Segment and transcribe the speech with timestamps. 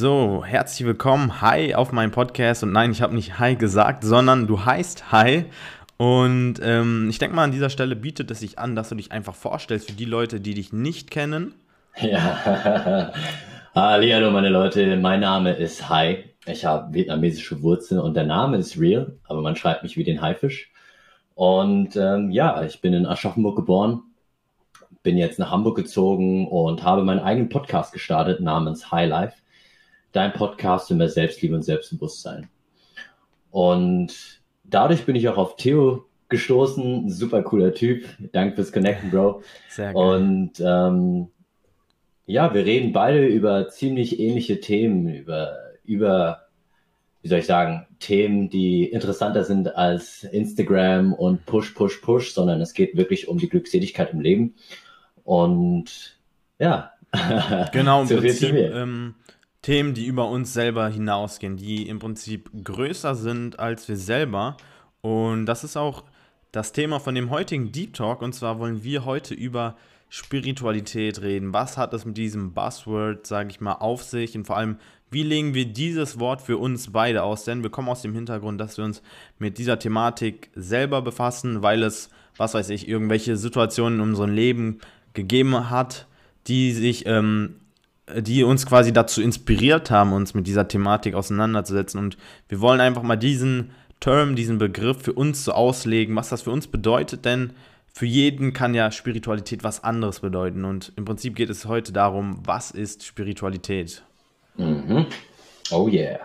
[0.00, 1.40] So, herzlich willkommen.
[1.40, 2.62] Hi auf meinem Podcast.
[2.62, 5.46] Und nein, ich habe nicht Hi gesagt, sondern du heißt Hi.
[5.96, 9.10] Und ähm, ich denke mal, an dieser Stelle bietet es sich an, dass du dich
[9.10, 11.52] einfach vorstellst für die Leute, die dich nicht kennen.
[12.00, 13.10] Ja,
[13.74, 16.26] hallo meine Leute, mein Name ist Hai.
[16.46, 20.22] Ich habe vietnamesische Wurzeln und der Name ist real, aber man schreibt mich wie den
[20.22, 20.70] Haifisch.
[21.34, 24.02] Und ähm, ja, ich bin in Aschaffenburg geboren,
[25.02, 29.38] bin jetzt nach Hamburg gezogen und habe meinen eigenen Podcast gestartet namens High Life.
[30.12, 32.48] Dein Podcast für mehr Selbstliebe und Selbstbewusstsein.
[33.50, 37.10] Und dadurch bin ich auch auf Theo gestoßen.
[37.10, 38.04] Super cooler Typ.
[38.32, 39.42] Danke fürs Connecten, Bro.
[39.68, 39.96] Sehr geil.
[39.96, 41.28] Und ähm,
[42.26, 46.42] ja, wir reden beide über ziemlich ähnliche Themen, über, über,
[47.22, 52.60] wie soll ich sagen, Themen, die interessanter sind als Instagram und Push, Push, Push, sondern
[52.60, 54.54] es geht wirklich um die Glückseligkeit im Leben.
[55.24, 56.18] Und
[56.58, 56.92] ja.
[57.72, 59.14] Genau, im Prinzip ähm,
[59.62, 64.56] Themen, die über uns selber hinausgehen, die im Prinzip größer sind als wir selber.
[65.00, 66.04] Und das ist auch
[66.52, 68.22] das Thema von dem heutigen Deep Talk.
[68.22, 69.76] Und zwar wollen wir heute über
[70.08, 71.52] Spiritualität reden.
[71.52, 74.36] Was hat es mit diesem Buzzword, sage ich mal, auf sich?
[74.36, 74.78] Und vor allem,
[75.10, 77.44] wie legen wir dieses Wort für uns beide aus?
[77.44, 79.02] Denn wir kommen aus dem Hintergrund, dass wir uns
[79.38, 84.78] mit dieser Thematik selber befassen, weil es, was weiß ich, irgendwelche Situationen in unserem Leben
[85.14, 86.06] gegeben hat,
[86.46, 87.56] die sich, ähm,
[88.16, 92.00] die uns quasi dazu inspiriert haben, uns mit dieser Thematik auseinanderzusetzen.
[92.00, 92.16] Und
[92.48, 93.70] wir wollen einfach mal diesen
[94.00, 97.52] Term, diesen Begriff für uns so auslegen, was das für uns bedeutet, denn
[97.92, 100.64] für jeden kann ja Spiritualität was anderes bedeuten.
[100.64, 104.02] Und im Prinzip geht es heute darum, was ist Spiritualität?
[104.56, 105.06] Mhm.
[105.70, 106.18] Oh yeah.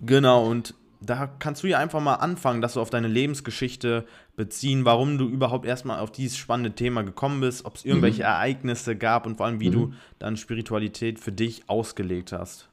[0.00, 0.74] Genau, und
[1.10, 4.04] da kannst du ja einfach mal anfangen, dass du auf deine Lebensgeschichte
[4.36, 8.28] beziehen, warum du überhaupt erstmal auf dieses spannende Thema gekommen bist, ob es irgendwelche mhm.
[8.28, 9.72] Ereignisse gab und vor allem, wie mhm.
[9.72, 12.68] du dann Spiritualität für dich ausgelegt hast.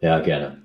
[0.00, 0.58] Ja, gerne.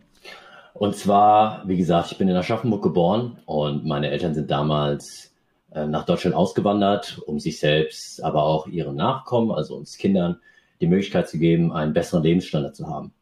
[0.74, 5.34] Und zwar, wie gesagt, ich bin in Aschaffenburg geboren und meine Eltern sind damals
[5.72, 10.38] äh, nach Deutschland ausgewandert, um sich selbst, aber auch ihren Nachkommen, also uns Kindern,
[10.82, 13.14] die Möglichkeit zu geben, einen besseren Lebensstandard zu haben.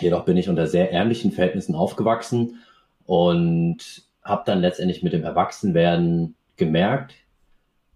[0.00, 2.58] Jedoch bin ich unter sehr ärmlichen Verhältnissen aufgewachsen
[3.06, 3.78] und
[4.22, 7.14] habe dann letztendlich mit dem Erwachsenwerden gemerkt,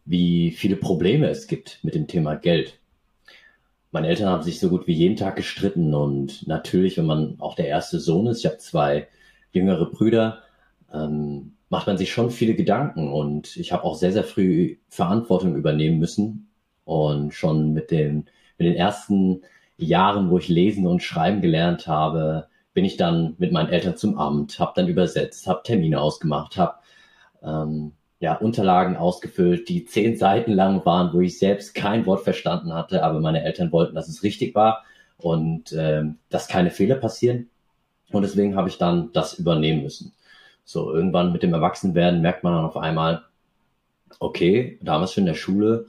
[0.04, 2.78] wie viele Probleme es gibt mit dem Thema Geld.
[3.90, 7.54] Meine Eltern haben sich so gut wie jeden Tag gestritten und natürlich, wenn man auch
[7.54, 9.08] der erste Sohn ist, ich habe zwei
[9.52, 10.42] jüngere Brüder,
[10.92, 15.56] ähm, macht man sich schon viele Gedanken und ich habe auch sehr, sehr früh Verantwortung
[15.56, 16.48] übernehmen müssen
[16.84, 18.26] und schon mit den,
[18.58, 19.42] mit den ersten
[19.76, 24.18] Jahren, wo ich lesen und schreiben gelernt habe, bin ich dann mit meinen Eltern zum
[24.18, 26.74] Amt, habe dann übersetzt, habe Termine ausgemacht, habe
[27.42, 32.74] ähm, ja, Unterlagen ausgefüllt, die zehn Seiten lang waren, wo ich selbst kein Wort verstanden
[32.74, 34.84] hatte, aber meine Eltern wollten, dass es richtig war
[35.16, 37.48] und ähm, dass keine Fehler passieren.
[38.12, 40.12] Und deswegen habe ich dann das übernehmen müssen.
[40.66, 43.22] So, irgendwann mit dem Erwachsenwerden merkt man dann auf einmal,
[44.20, 45.86] okay, damals schon in der Schule,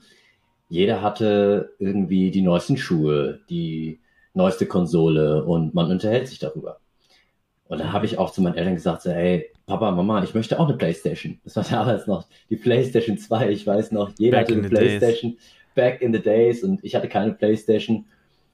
[0.70, 4.00] jeder hatte irgendwie die neuesten Schuhe, die
[4.38, 6.80] neueste Konsole und man unterhält sich darüber.
[7.66, 10.58] Und dann habe ich auch zu meinen Eltern gesagt, so, hey, Papa, Mama, ich möchte
[10.58, 11.38] auch eine Playstation.
[11.44, 15.32] Das war damals noch die Playstation 2, ich weiß noch, jeder back hatte eine Playstation,
[15.32, 15.42] days.
[15.74, 18.06] back in the days und ich hatte keine Playstation.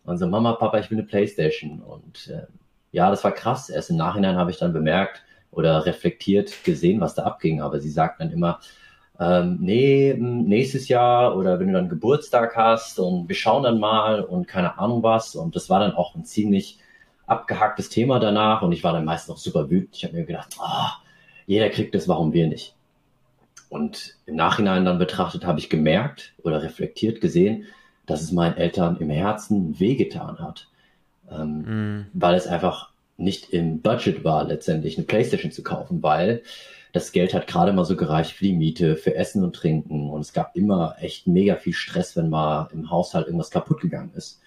[0.04, 1.80] Und so, Mama, Papa, ich will eine Playstation.
[1.80, 2.46] Und äh,
[2.90, 3.70] ja, das war krass.
[3.70, 5.22] Erst im Nachhinein habe ich dann bemerkt,
[5.54, 7.60] oder reflektiert gesehen, was da abging.
[7.60, 8.60] Aber sie sagt dann immer,
[9.20, 14.22] ähm, nee, nächstes Jahr oder wenn du dann Geburtstag hast und wir schauen dann mal
[14.22, 15.36] und keine Ahnung was.
[15.36, 16.78] Und das war dann auch ein ziemlich
[17.26, 19.96] abgehacktes Thema danach und ich war dann meist noch super wütend.
[19.96, 20.88] Ich habe mir gedacht, oh,
[21.46, 22.74] jeder kriegt das, warum wir nicht?
[23.68, 27.66] Und im Nachhinein dann betrachtet habe ich gemerkt oder reflektiert gesehen,
[28.06, 30.68] dass es meinen Eltern im Herzen wehgetan hat.
[31.30, 32.06] Ähm, mm.
[32.12, 36.42] Weil es einfach nicht im Budget war, letztendlich eine Playstation zu kaufen, weil
[36.94, 40.10] das Geld hat gerade mal so gereicht für die Miete, für Essen und Trinken.
[40.10, 44.12] Und es gab immer echt mega viel Stress, wenn mal im Haushalt irgendwas kaputt gegangen
[44.14, 44.40] ist.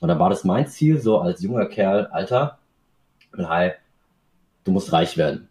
[0.00, 2.58] Und dann war das mein Ziel, so als junger Kerl, Alter,
[3.38, 3.70] hi,
[4.64, 5.48] du musst reich werden.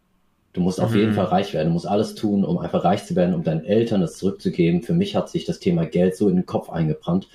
[0.53, 0.97] Du musst auf mhm.
[0.97, 1.69] jeden Fall reich werden.
[1.69, 4.83] Du musst alles tun, um einfach reich zu werden, um deinen Eltern das zurückzugeben.
[4.83, 7.27] Für mich hat sich das Thema Geld so in den Kopf eingebrannt,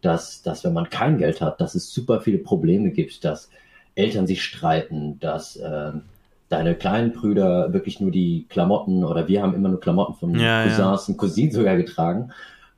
[0.00, 3.50] dass, dass wenn man kein Geld hat, dass es super viele Probleme gibt, dass
[3.94, 5.92] Eltern sich streiten, dass äh,
[6.54, 10.62] deine kleinen Brüder wirklich nur die Klamotten oder wir haben immer nur Klamotten von ja,
[10.62, 11.12] Cousins ja.
[11.12, 12.32] und Cousinen sogar getragen.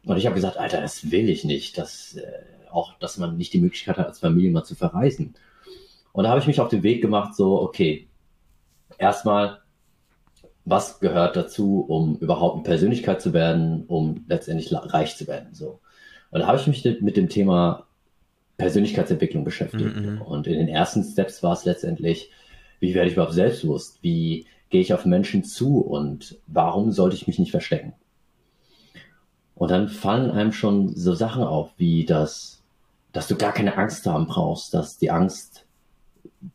[0.04, 1.78] Und ich habe gesagt, Alter, das will ich nicht.
[1.78, 2.22] dass äh,
[2.70, 5.34] auch, dass man nicht die Möglichkeit hat, als Familie mal zu verreisen.
[6.12, 8.06] Und da habe ich mich auf den Weg gemacht, so, okay,
[8.98, 9.58] erstmal,
[10.64, 15.80] was gehört dazu, um überhaupt eine Persönlichkeit zu werden, um letztendlich reich zu werden, so.
[16.30, 17.86] Und da habe ich mich mit dem Thema
[18.58, 19.96] Persönlichkeitsentwicklung beschäftigt.
[19.96, 20.20] Mhm.
[20.22, 22.30] Und in den ersten Steps war es letztendlich,
[22.80, 23.98] wie werde ich überhaupt selbstbewusst?
[24.02, 27.94] Wie gehe ich auf Menschen zu und warum sollte ich mich nicht verstecken?
[29.54, 32.62] Und dann fallen einem schon so Sachen auf, wie das,
[33.12, 35.64] dass du gar keine Angst haben brauchst, dass die Angst,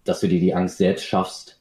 [0.03, 1.59] dass du dir die Angst selbst schaffst.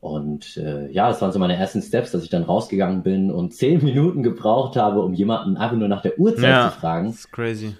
[0.00, 3.54] Und äh, ja, das waren so meine ersten Steps, dass ich dann rausgegangen bin und
[3.54, 7.08] zehn Minuten gebraucht habe, um jemanden einfach nur nach der Uhrzeit ja, zu fragen.
[7.08, 7.76] Das ist crazy.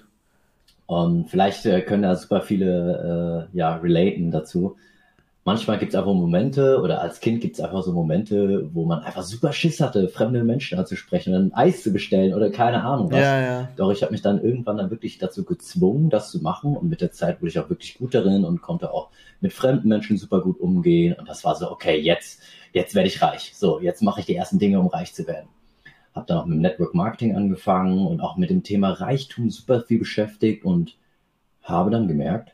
[0.85, 4.75] Und vielleicht äh, können da super viele äh, ja relaten dazu
[5.45, 8.99] manchmal gibt es einfach Momente oder als Kind gibt es einfach so Momente, wo man
[8.99, 13.11] einfach super Schiss hatte, fremde Menschen anzusprechen und ein Eis zu bestellen oder keine Ahnung
[13.11, 13.19] was.
[13.19, 13.69] Ja, ja.
[13.75, 17.01] Doch ich habe mich dann irgendwann dann wirklich dazu gezwungen, das zu machen und mit
[17.01, 19.09] der Zeit wurde ich auch wirklich gut darin und konnte auch
[19.41, 22.41] mit fremden Menschen super gut umgehen und das war so, okay, jetzt,
[22.71, 23.53] jetzt werde ich reich.
[23.55, 25.49] So, jetzt mache ich die ersten Dinge, um reich zu werden.
[26.15, 29.99] Habe dann auch mit Network Marketing angefangen und auch mit dem Thema Reichtum super viel
[29.99, 30.95] beschäftigt und
[31.63, 32.53] habe dann gemerkt,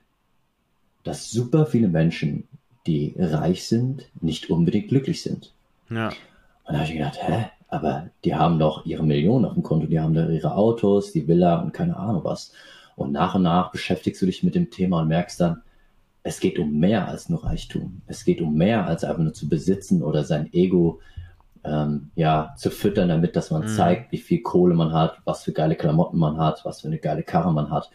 [1.04, 2.48] dass super viele Menschen
[2.88, 5.54] die reich sind, nicht unbedingt glücklich sind.
[5.90, 6.08] Ja.
[6.08, 7.46] Und da habe ich gedacht, hä?
[7.68, 11.28] Aber die haben doch ihre Millionen auf dem Konto, die haben da ihre Autos, die
[11.28, 12.52] Villa und keine Ahnung was.
[12.96, 15.62] Und nach und nach beschäftigst du dich mit dem Thema und merkst dann,
[16.24, 18.02] es geht um mehr als nur Reichtum.
[18.08, 21.00] Es geht um mehr als einfach nur zu besitzen oder sein Ego
[21.64, 23.68] ähm, ja, zu füttern, damit dass man mhm.
[23.68, 26.98] zeigt, wie viel Kohle man hat, was für geile Klamotten man hat, was für eine
[26.98, 27.90] geile Karre man hat.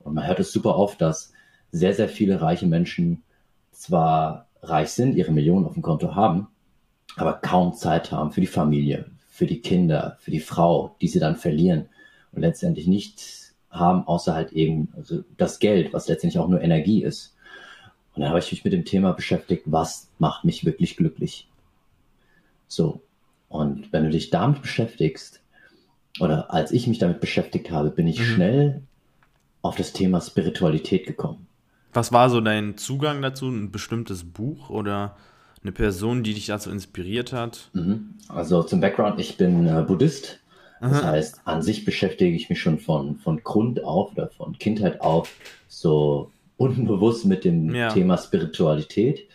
[0.00, 1.32] Und man hört es super oft, dass
[1.72, 3.22] sehr, sehr viele reiche Menschen
[3.76, 6.48] zwar reich sind, ihre Millionen auf dem Konto haben,
[7.16, 11.20] aber kaum Zeit haben für die Familie, für die Kinder, für die Frau, die sie
[11.20, 11.88] dann verlieren
[12.32, 14.88] und letztendlich nichts haben, außer halt eben
[15.36, 17.36] das Geld, was letztendlich auch nur Energie ist.
[18.14, 21.48] Und dann habe ich mich mit dem Thema beschäftigt, was macht mich wirklich glücklich?
[22.66, 23.02] So.
[23.48, 25.40] Und wenn du dich damit beschäftigst,
[26.18, 28.24] oder als ich mich damit beschäftigt habe, bin ich mhm.
[28.24, 28.82] schnell
[29.62, 31.46] auf das Thema Spiritualität gekommen.
[31.92, 33.48] Was war so dein Zugang dazu?
[33.48, 35.16] Ein bestimmtes Buch oder
[35.62, 37.70] eine Person, die dich dazu inspiriert hat?
[37.72, 38.14] Mhm.
[38.28, 40.40] Also zum Background, ich bin äh, Buddhist.
[40.80, 41.08] Das Aha.
[41.08, 45.34] heißt, an sich beschäftige ich mich schon von, von Grund auf oder von Kindheit auf
[45.68, 47.88] so unbewusst mit dem ja.
[47.88, 49.26] Thema Spiritualität.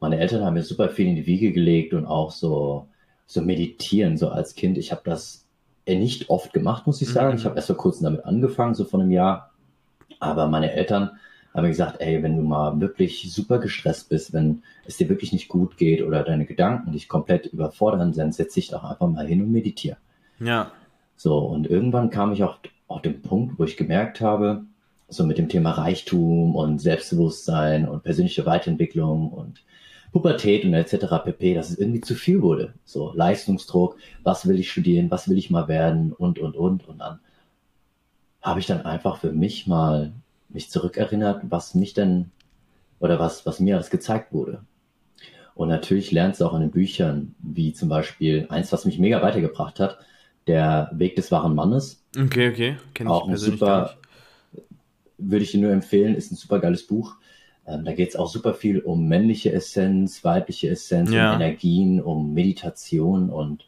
[0.00, 2.88] Meine Eltern haben mir super viel in die Wiege gelegt und auch so,
[3.26, 4.76] so meditieren, so als Kind.
[4.76, 5.46] Ich habe das
[5.88, 7.32] nicht oft gemacht, muss ich sagen.
[7.32, 7.38] Mhm.
[7.38, 9.52] Ich habe erst vor kurzem damit angefangen, so von einem Jahr.
[10.20, 11.18] Aber meine Eltern
[11.56, 15.48] haben gesagt, ey, wenn du mal wirklich super gestresst bist, wenn es dir wirklich nicht
[15.48, 19.42] gut geht oder deine Gedanken dich komplett überfordern, dann setz dich doch einfach mal hin
[19.42, 19.96] und meditiere.
[20.38, 20.70] Ja.
[21.16, 22.58] So, und irgendwann kam ich auch
[22.88, 24.64] auf den Punkt, wo ich gemerkt habe,
[25.08, 29.62] so mit dem Thema Reichtum und Selbstbewusstsein und persönliche Weiterentwicklung und
[30.12, 31.06] Pubertät und etc.
[31.24, 32.74] pp, dass es irgendwie zu viel wurde.
[32.84, 36.88] So Leistungsdruck, was will ich studieren, was will ich mal werden und, und, und.
[36.88, 37.20] Und dann
[38.42, 40.12] habe ich dann einfach für mich mal
[40.48, 42.30] mich zurückerinnert, was mich denn
[42.98, 44.62] oder was, was mir alles gezeigt wurde.
[45.54, 49.22] Und natürlich lernst du auch in den Büchern, wie zum Beispiel eins, was mich mega
[49.22, 49.98] weitergebracht hat,
[50.46, 52.04] der Weg des wahren Mannes.
[52.16, 52.76] Okay, okay.
[52.94, 53.96] Kenn auch ein super,
[55.18, 57.16] würde ich dir nur empfehlen, ist ein super geiles Buch.
[57.66, 61.30] Ähm, da geht es auch super viel um männliche Essenz, weibliche Essenz, ja.
[61.30, 63.30] um Energien, um Meditation.
[63.30, 63.66] Und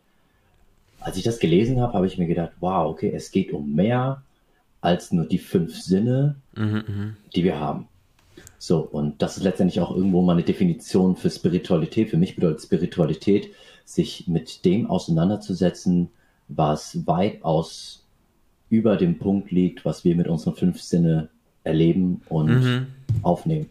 [1.00, 4.22] als ich das gelesen habe, habe ich mir gedacht, wow, okay, es geht um mehr
[4.80, 7.88] als nur die fünf Sinne, mhm, mhm, die wir haben.
[8.58, 12.10] So, und das ist letztendlich auch irgendwo mal eine Definition für Spiritualität.
[12.10, 13.52] Für mich bedeutet Spiritualität,
[13.84, 16.10] sich mit dem auseinanderzusetzen,
[16.48, 18.04] was weitaus
[18.68, 21.28] über dem Punkt liegt, was wir mit unseren fünf Sinne
[21.64, 22.86] erleben und mhm.
[23.22, 23.66] aufnehmen.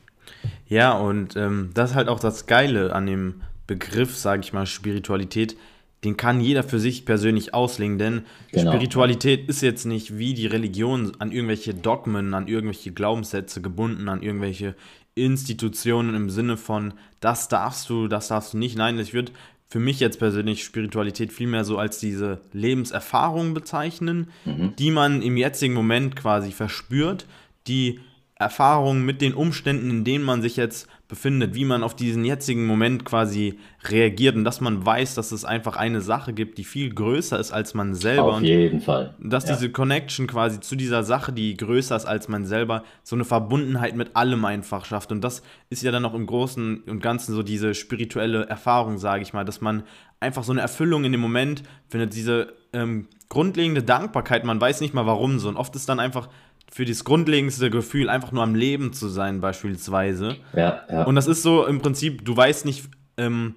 [0.67, 4.65] Ja, und ähm, das ist halt auch das Geile an dem Begriff, sage ich mal,
[4.65, 5.55] Spiritualität
[6.03, 8.71] den kann jeder für sich persönlich auslegen, denn genau.
[8.71, 14.21] Spiritualität ist jetzt nicht wie die Religion an irgendwelche Dogmen, an irgendwelche Glaubenssätze gebunden, an
[14.21, 14.75] irgendwelche
[15.15, 18.77] Institutionen im Sinne von, das darfst du, das darfst du nicht.
[18.77, 19.31] Nein, ich würde
[19.67, 24.73] für mich jetzt persönlich Spiritualität vielmehr so als diese Lebenserfahrung bezeichnen, mhm.
[24.77, 27.25] die man im jetzigen Moment quasi verspürt,
[27.67, 27.99] die
[28.39, 32.67] Erfahrung mit den Umständen, in denen man sich jetzt befindet, wie man auf diesen jetzigen
[32.67, 36.93] Moment quasi reagiert und dass man weiß, dass es einfach eine Sache gibt, die viel
[36.93, 38.35] größer ist als man selber.
[38.35, 39.15] Auf jeden Fall.
[39.19, 39.55] Dass ja.
[39.55, 43.95] diese Connection quasi zu dieser Sache, die größer ist als man selber, so eine Verbundenheit
[43.95, 45.11] mit allem einfach schafft.
[45.11, 49.23] Und das ist ja dann auch im Großen und Ganzen so diese spirituelle Erfahrung, sage
[49.23, 49.83] ich mal, dass man
[50.19, 54.93] einfach so eine Erfüllung in dem Moment findet, diese ähm, grundlegende Dankbarkeit, man weiß nicht
[54.93, 55.47] mal warum so.
[55.49, 56.29] Und oft ist dann einfach
[56.71, 60.35] für das grundlegendste Gefühl, einfach nur am Leben zu sein, beispielsweise.
[60.53, 61.03] Ja, ja.
[61.03, 63.55] Und das ist so im Prinzip, du weißt nicht, ähm,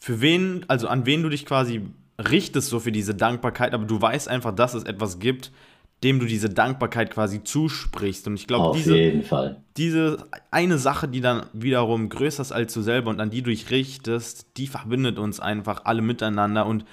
[0.00, 1.82] für wen, also an wen du dich quasi
[2.18, 5.50] richtest, so für diese Dankbarkeit, aber du weißt einfach, dass es etwas gibt,
[6.02, 8.26] dem du diese Dankbarkeit quasi zusprichst.
[8.26, 13.10] Und ich glaube, diese, diese eine Sache, die dann wiederum größer ist als du selber
[13.10, 16.66] und an die du dich richtest, die verbindet uns einfach alle miteinander.
[16.66, 16.84] Und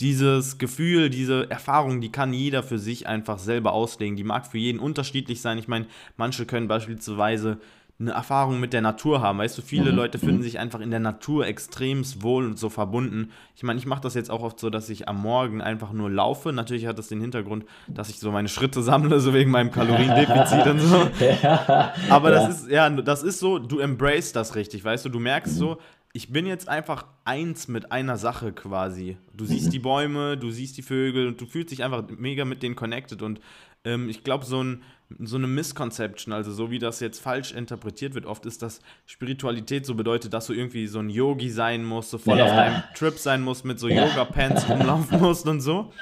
[0.00, 4.16] dieses Gefühl, diese Erfahrung, die kann jeder für sich einfach selber auslegen.
[4.16, 5.58] Die mag für jeden unterschiedlich sein.
[5.58, 7.58] Ich meine, manche können beispielsweise
[8.00, 9.38] eine Erfahrung mit der Natur haben.
[9.38, 9.96] Weißt du, viele mhm.
[9.96, 10.42] Leute finden mhm.
[10.42, 13.30] sich einfach in der Natur extremst wohl und so verbunden.
[13.54, 16.08] Ich meine, ich mache das jetzt auch oft so, dass ich am Morgen einfach nur
[16.08, 16.50] laufe.
[16.52, 20.66] Natürlich hat das den Hintergrund, dass ich so meine Schritte sammle, so wegen meinem Kaloriendefizit
[20.66, 21.10] und so.
[21.42, 22.46] Ja, Aber ja.
[22.46, 25.58] das ist, ja, das ist so, du embrace das richtig, weißt du, du merkst mhm.
[25.58, 25.78] so,
[26.12, 29.16] ich bin jetzt einfach eins mit einer Sache quasi.
[29.32, 32.62] Du siehst die Bäume, du siehst die Vögel und du fühlst dich einfach mega mit
[32.62, 33.22] denen connected.
[33.22, 33.40] Und
[33.84, 34.82] ähm, ich glaube, so, ein,
[35.20, 39.86] so eine Misconception, also so wie das jetzt falsch interpretiert wird, oft ist, dass Spiritualität
[39.86, 42.44] so bedeutet, dass du irgendwie so ein Yogi sein musst, so voll ja.
[42.44, 44.06] auf deinem Trip sein musst, mit so ja.
[44.06, 45.92] Yoga-Pants rumlaufen musst und so.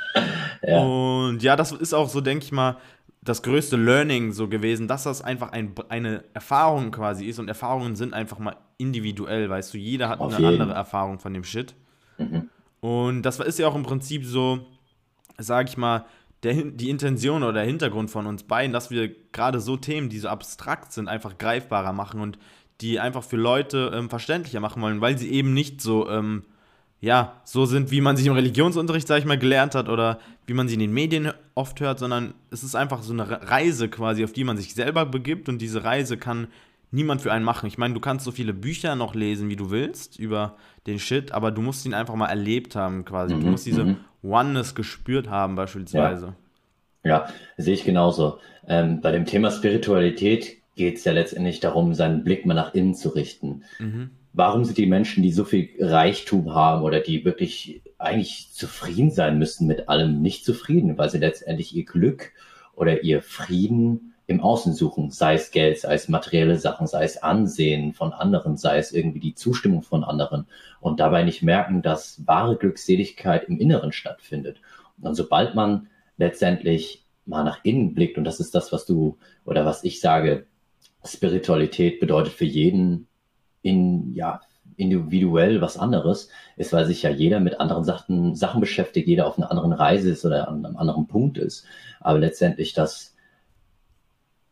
[0.62, 0.80] Ja.
[0.80, 2.78] Und ja, das ist auch so, denke ich mal,
[3.22, 7.96] das größte Learning so gewesen, dass das einfach ein, eine Erfahrung quasi ist und Erfahrungen
[7.96, 10.62] sind einfach mal individuell, weißt du, jeder hat Auf eine jeden.
[10.62, 11.74] andere Erfahrung von dem Shit.
[12.16, 12.48] Mhm.
[12.80, 14.66] Und das ist ja auch im Prinzip so,
[15.36, 16.06] sag ich mal,
[16.44, 20.20] der, die Intention oder der Hintergrund von uns beiden, dass wir gerade so Themen, die
[20.20, 22.38] so abstrakt sind, einfach greifbarer machen und
[22.80, 26.44] die einfach für Leute ähm, verständlicher machen wollen, weil sie eben nicht so ähm,
[27.00, 30.54] ja, so sind, wie man sich im Religionsunterricht, sag ich mal, gelernt hat oder wie
[30.54, 34.24] man sie in den Medien oft hört, sondern es ist einfach so eine Reise quasi,
[34.24, 36.48] auf die man sich selber begibt und diese Reise kann
[36.90, 37.66] niemand für einen machen.
[37.66, 41.32] Ich meine, du kannst so viele Bücher noch lesen, wie du willst, über den Shit,
[41.32, 43.34] aber du musst ihn einfach mal erlebt haben quasi.
[43.34, 43.96] Mhm, du musst diese mhm.
[44.22, 46.34] Oneness gespürt haben beispielsweise.
[47.04, 47.28] Ja, ja
[47.58, 48.38] sehe ich genauso.
[48.66, 52.94] Ähm, bei dem Thema Spiritualität geht es ja letztendlich darum, seinen Blick mal nach innen
[52.94, 53.62] zu richten.
[53.78, 59.10] Mhm warum sind die Menschen, die so viel Reichtum haben oder die wirklich eigentlich zufrieden
[59.10, 62.32] sein müssen mit allem, nicht zufrieden, weil sie letztendlich ihr Glück
[62.74, 67.22] oder ihr Frieden im Außen suchen, sei es Geld, sei es materielle Sachen, sei es
[67.22, 70.46] Ansehen von anderen, sei es irgendwie die Zustimmung von anderen
[70.80, 74.60] und dabei nicht merken, dass wahre Glückseligkeit im Inneren stattfindet.
[75.00, 79.16] Und sobald man letztendlich mal nach innen blickt, und das ist das, was du
[79.46, 80.46] oder was ich sage,
[81.04, 83.07] Spiritualität bedeutet für jeden
[83.68, 84.40] in, ja,
[84.76, 89.36] individuell was anderes ist, weil sich ja jeder mit anderen Sachen, Sachen beschäftigt, jeder auf
[89.36, 91.64] einer anderen Reise ist oder an einem anderen Punkt ist.
[92.00, 93.14] Aber letztendlich das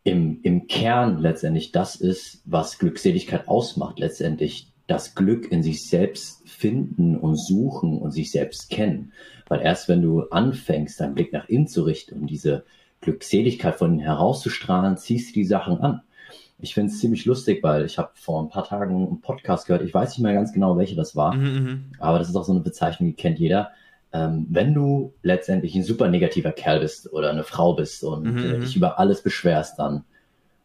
[0.02, 3.98] im, im Kern letztendlich das ist, was Glückseligkeit ausmacht.
[3.98, 9.12] Letztendlich das Glück in sich selbst finden und suchen und sich selbst kennen.
[9.48, 12.64] Weil erst wenn du anfängst, deinen Blick nach innen zu richten und diese
[13.00, 16.02] Glückseligkeit von innen herauszustrahlen, ziehst du die Sachen an.
[16.58, 19.82] Ich finde es ziemlich lustig, weil ich habe vor ein paar Tagen einen Podcast gehört.
[19.82, 22.44] Ich weiß nicht mehr ganz genau, welche das war, mhm, mhm, aber das ist auch
[22.44, 23.70] so eine Bezeichnung, die kennt jeder.
[24.12, 28.38] Ähm, wenn du letztendlich ein super negativer Kerl bist oder eine Frau bist und mhm,
[28.38, 28.60] äh, mhm.
[28.60, 30.04] dich über alles beschwerst, dann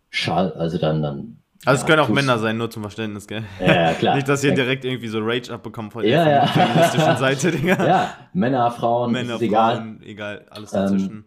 [0.09, 3.43] schall, also dann, dann also ja, es können auch Männer sein, nur zum Verständnis, gell?
[3.59, 4.15] Ja, klar.
[4.15, 6.47] Nicht, dass ihr direkt irgendwie so Rage abbekommt von ja, der ja.
[6.47, 7.85] feministischen Seite, Digga.
[7.85, 9.97] Ja, Männer, Frauen, Männer, Frauen, egal.
[10.03, 11.11] egal, alles dazwischen.
[11.11, 11.25] Ähm,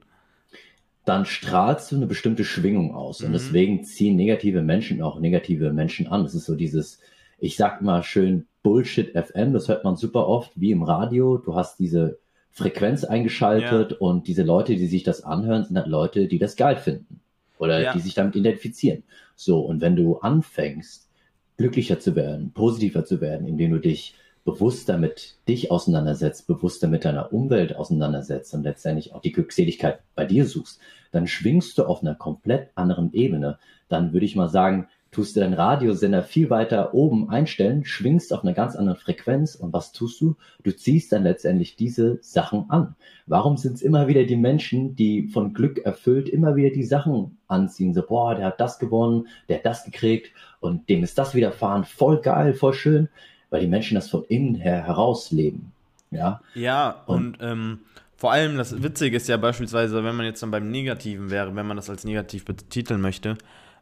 [1.05, 3.21] dann strahlst du eine bestimmte Schwingung aus.
[3.21, 3.35] Und mhm.
[3.35, 6.23] deswegen ziehen negative Menschen auch negative Menschen an.
[6.23, 6.99] Das ist so dieses,
[7.39, 11.37] ich sag mal schön Bullshit FM, das hört man super oft, wie im Radio.
[11.37, 12.19] Du hast diese
[12.51, 13.97] Frequenz eingeschaltet ja.
[13.99, 17.21] und diese Leute, die sich das anhören, sind halt Leute, die das geil finden
[17.59, 17.93] oder ja.
[17.93, 19.03] die sich damit identifizieren.
[19.37, 21.11] So, und wenn du anfängst,
[21.57, 27.05] glücklicher zu werden, positiver zu werden, indem du dich bewusster mit dich auseinandersetzt, bewusster mit
[27.05, 30.81] deiner Umwelt auseinandersetzt und letztendlich auch die Glückseligkeit bei dir suchst,
[31.13, 33.59] dann schwingst du auf einer komplett anderen Ebene.
[33.89, 38.43] Dann würde ich mal sagen, tust du deinen Radiosender viel weiter oben einstellen, schwingst auf
[38.43, 40.37] einer ganz anderen Frequenz und was tust du?
[40.65, 42.97] Du ziehst dann letztendlich diese Sachen an.
[43.27, 47.39] Warum sind es immer wieder die Menschen, die von Glück erfüllt immer wieder die Sachen
[47.47, 47.95] anziehen?
[47.95, 51.85] So, boah, der hat das gewonnen, der hat das gekriegt und dem ist das widerfahren,
[51.85, 53.09] voll geil, voll schön
[53.55, 55.71] weil die Menschen das von innen her herausleben.
[56.11, 57.79] Ja, ja und, und ähm,
[58.17, 61.65] vor allem das Witzige ist ja beispielsweise, wenn man jetzt dann beim Negativen wäre, wenn
[61.65, 63.39] man das als negativ betiteln möchte,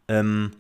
[0.09, 0.51] ähm,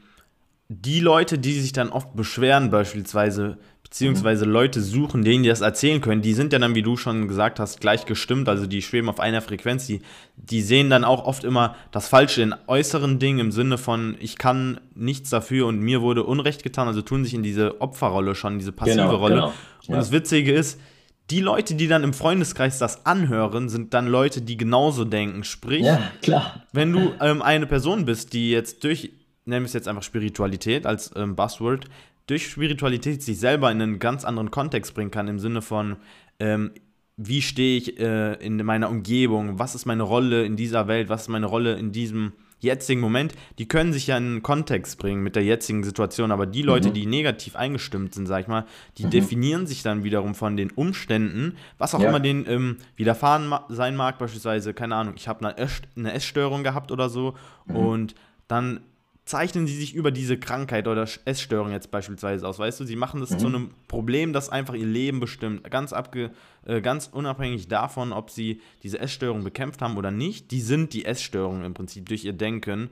[0.70, 3.58] die Leute, die sich dann oft beschweren, beispielsweise,
[3.92, 7.28] beziehungsweise Leute suchen, denen die das erzählen können, die sind ja dann, wie du schon
[7.28, 10.00] gesagt hast, gleich gestimmt, also die schweben auf einer Frequenz, die,
[10.36, 14.38] die sehen dann auch oft immer das Falsche in äußeren Dingen im Sinne von, ich
[14.38, 18.58] kann nichts dafür und mir wurde Unrecht getan, also tun sich in diese Opferrolle schon,
[18.58, 19.34] diese passive genau, Rolle.
[19.34, 19.46] Genau.
[19.48, 19.96] Und ja.
[19.96, 20.80] das Witzige ist,
[21.28, 25.44] die Leute, die dann im Freundeskreis das anhören, sind dann Leute, die genauso denken.
[25.44, 25.84] Sprich,
[26.22, 29.12] ja, wenn du ähm, eine Person bist, die jetzt durch,
[29.44, 31.88] nennen wir es jetzt einfach Spiritualität als ähm, Buzzword,
[32.32, 35.96] durch Spiritualität sich selber in einen ganz anderen Kontext bringen kann, im Sinne von,
[36.40, 36.70] ähm,
[37.18, 41.22] wie stehe ich äh, in meiner Umgebung, was ist meine Rolle in dieser Welt, was
[41.22, 45.22] ist meine Rolle in diesem jetzigen Moment, die können sich ja in einen Kontext bringen
[45.22, 46.94] mit der jetzigen Situation, aber die Leute, mhm.
[46.94, 48.64] die negativ eingestimmt sind, sag ich mal,
[48.96, 49.10] die mhm.
[49.10, 52.08] definieren sich dann wiederum von den Umständen, was auch ja.
[52.08, 56.62] immer denen ähm, widerfahren ma sein mag, beispielsweise, keine Ahnung, ich habe eine, eine Essstörung
[56.62, 57.34] gehabt oder so
[57.66, 57.76] mhm.
[57.76, 58.14] und
[58.48, 58.80] dann
[59.24, 62.84] zeichnen sie sich über diese Krankheit oder Essstörung jetzt beispielsweise aus, weißt du?
[62.84, 63.38] Sie machen das mhm.
[63.38, 66.30] zu einem Problem, das einfach ihr Leben bestimmt, ganz, abge,
[66.66, 70.50] äh, ganz unabhängig davon, ob sie diese Essstörung bekämpft haben oder nicht.
[70.50, 72.90] Die sind die Essstörung im Prinzip durch ihr Denken.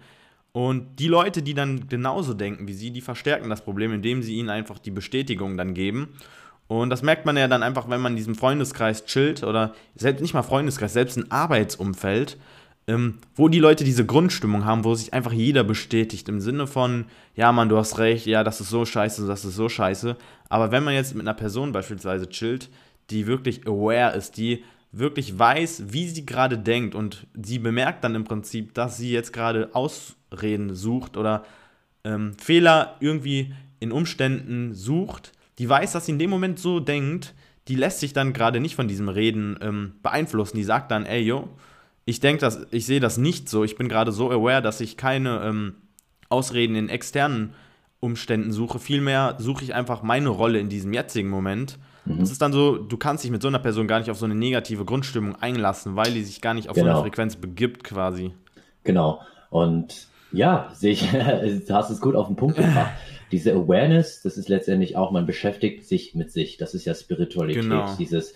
[0.53, 4.37] Und die Leute, die dann genauso denken wie sie, die verstärken das Problem, indem sie
[4.37, 6.15] ihnen einfach die Bestätigung dann geben.
[6.67, 10.23] Und das merkt man ja dann einfach, wenn man in diesem Freundeskreis chillt oder selbst
[10.23, 12.37] nicht mal Freundeskreis, selbst ein Arbeitsumfeld
[12.91, 17.05] ähm, wo die Leute diese Grundstimmung haben, wo sich einfach jeder bestätigt im Sinne von,
[17.37, 20.17] ja Mann, du hast recht, ja, das ist so scheiße, das ist so scheiße.
[20.49, 22.69] Aber wenn man jetzt mit einer Person beispielsweise chillt,
[23.11, 28.17] die wirklich aware ist, die wirklich weiß, wie sie gerade denkt und sie bemerkt dann
[28.17, 31.45] im Prinzip, dass sie jetzt gerade Ausreden sucht oder
[32.03, 35.31] ähm, Fehler irgendwie in Umständen sucht,
[35.61, 37.35] die weiß, dass sie in dem Moment so denkt,
[37.69, 40.57] die lässt sich dann gerade nicht von diesem Reden ähm, beeinflussen.
[40.57, 41.51] Die sagt dann, ey, yo,
[42.04, 43.64] ich denke, dass ich sehe das nicht so.
[43.64, 45.75] Ich bin gerade so aware, dass ich keine ähm,
[46.28, 47.54] Ausreden in externen
[48.00, 48.78] Umständen suche.
[48.78, 51.78] Vielmehr suche ich einfach meine Rolle in diesem jetzigen Moment.
[52.04, 52.21] Mhm.
[52.21, 54.25] Es ist dann so, du kannst dich mit so einer Person gar nicht auf so
[54.25, 56.87] eine negative Grundstimmung einlassen, weil die sich gar nicht auf genau.
[56.87, 57.09] so eine genau.
[57.09, 58.33] Frequenz begibt, quasi.
[58.85, 59.21] Genau.
[59.50, 62.92] Und ja, sehe ich, du hast es gut auf den Punkt gebracht.
[63.33, 66.57] Diese Awareness, das ist letztendlich auch, man beschäftigt sich mit sich.
[66.57, 67.62] Das ist ja Spiritualität.
[67.62, 67.95] Genau.
[67.97, 68.35] Dieses,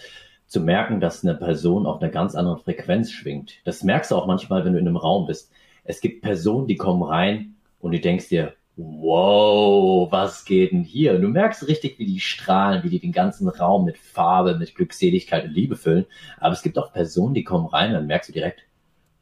[0.55, 3.55] zu merken, dass eine Person auf einer ganz anderen Frequenz schwingt.
[3.65, 5.51] Das merkst du auch manchmal, wenn du in einem Raum bist.
[5.83, 11.17] Es gibt Personen, die kommen rein und du denkst dir, wow, was geht denn hier?
[11.17, 14.77] Und du merkst richtig, wie die strahlen, wie die den ganzen Raum mit Farbe, mit
[14.77, 16.07] Glückseligkeit und Liebe füllen.
[16.39, 18.61] Aber es gibt auch Personen, die kommen rein, dann merkst du direkt,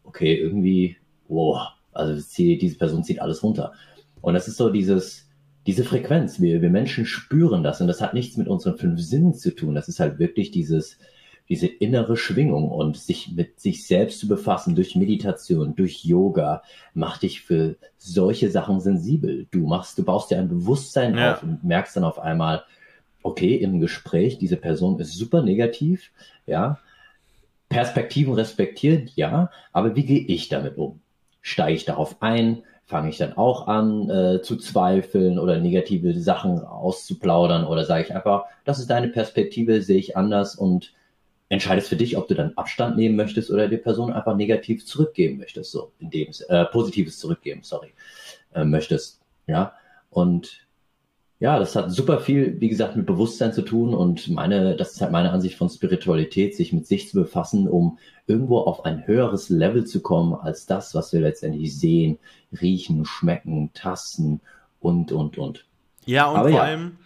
[0.05, 0.99] okay, irgendwie,
[1.29, 3.73] wow, also diese Person zieht alles runter.
[4.21, 5.31] Und das ist so dieses,
[5.67, 6.43] diese Frequenz.
[6.43, 9.75] Wir, wir Menschen spüren das und das hat nichts mit unseren fünf Sinnen zu tun.
[9.75, 10.99] Das ist halt wirklich dieses,
[11.49, 16.63] diese innere Schwingung und sich mit sich selbst zu befassen durch Meditation, durch Yoga,
[16.95, 19.47] macht dich für solche Sachen sensibel.
[19.51, 21.35] Du machst, du baust dir ein Bewusstsein ja.
[21.35, 22.65] auf und merkst dann auf einmal,
[23.23, 26.11] okay, im Gespräch, diese Person ist super negativ,
[26.47, 26.79] ja.
[27.69, 31.01] Perspektiven respektiert, ja, aber wie gehe ich damit um?
[31.41, 32.63] Steige ich darauf ein?
[32.85, 38.15] Fange ich dann auch an äh, zu zweifeln oder negative Sachen auszuplaudern oder sage ich
[38.15, 40.93] einfach, das ist deine Perspektive, sehe ich anders und
[41.53, 45.37] entscheidest für dich, ob du dann Abstand nehmen möchtest oder die Person einfach negativ zurückgeben
[45.37, 47.93] möchtest, so in dem äh, positives zurückgeben, sorry,
[48.55, 49.75] äh, möchtest, ja.
[50.09, 50.67] Und
[51.41, 55.03] ja, das hat super viel, wie gesagt, mit Bewusstsein zu tun und meine, das ist
[55.03, 59.51] halt meine Ansicht von Spiritualität, sich mit sich zu befassen, um irgendwo auf ein höheres
[59.51, 62.19] Level zu kommen als das, was wir letztendlich sehen,
[62.63, 64.41] riechen, schmecken, tasten
[64.81, 65.67] und und und.
[66.07, 66.65] Ja, und Aber vor ja.
[66.65, 66.97] allem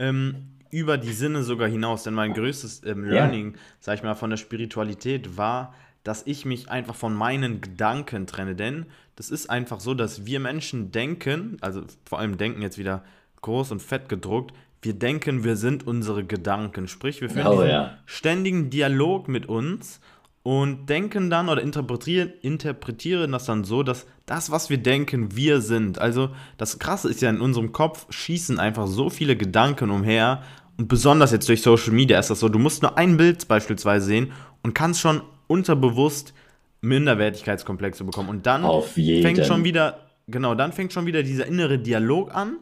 [0.00, 2.02] ähm, über die Sinne sogar hinaus.
[2.02, 3.58] Denn mein größtes ähm, Learning, ja.
[3.78, 8.56] sag ich mal, von der Spiritualität war, dass ich mich einfach von meinen Gedanken trenne.
[8.56, 13.04] Denn das ist einfach so, dass wir Menschen denken, also vor allem denken jetzt wieder
[13.42, 16.88] groß und fett gedruckt, wir denken, wir sind unsere Gedanken.
[16.88, 17.98] Sprich, wir führen oh, ja.
[18.06, 20.00] ständigen Dialog mit uns
[20.42, 25.60] und denken dann oder interpretieren, interpretieren das dann so, dass das, was wir denken, wir
[25.60, 26.00] sind.
[26.00, 30.42] Also das Krasse ist ja, in unserem Kopf schießen einfach so viele Gedanken umher
[30.82, 34.04] und besonders jetzt durch Social Media ist das so, du musst nur ein Bild beispielsweise
[34.04, 34.32] sehen
[34.64, 36.34] und kannst schon unterbewusst
[36.80, 38.28] Minderwertigkeitskomplexe bekommen.
[38.28, 42.56] Und dann fängt schon wieder, genau, dann fängt schon wieder dieser innere Dialog an.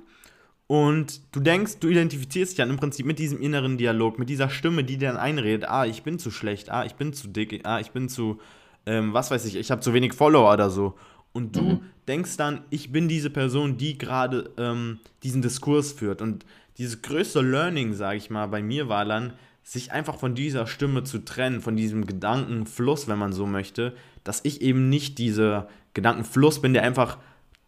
[0.66, 4.50] Und du denkst, du identifizierst dich dann im Prinzip mit diesem inneren Dialog, mit dieser
[4.50, 7.62] Stimme, die dir dann einredet, ah, ich bin zu schlecht, ah, ich bin zu dick,
[7.64, 8.38] ah, ich bin zu,
[8.84, 10.94] ähm, was weiß ich, ich habe zu wenig Follower oder so.
[11.32, 11.80] Und du mhm.
[12.06, 16.20] denkst dann, ich bin diese Person, die gerade ähm, diesen Diskurs führt.
[16.20, 16.44] Und
[16.80, 21.04] dieses größte Learning, sage ich mal, bei mir war dann, sich einfach von dieser Stimme
[21.04, 23.92] zu trennen, von diesem Gedankenfluss, wenn man so möchte,
[24.24, 27.18] dass ich eben nicht dieser Gedankenfluss bin, der einfach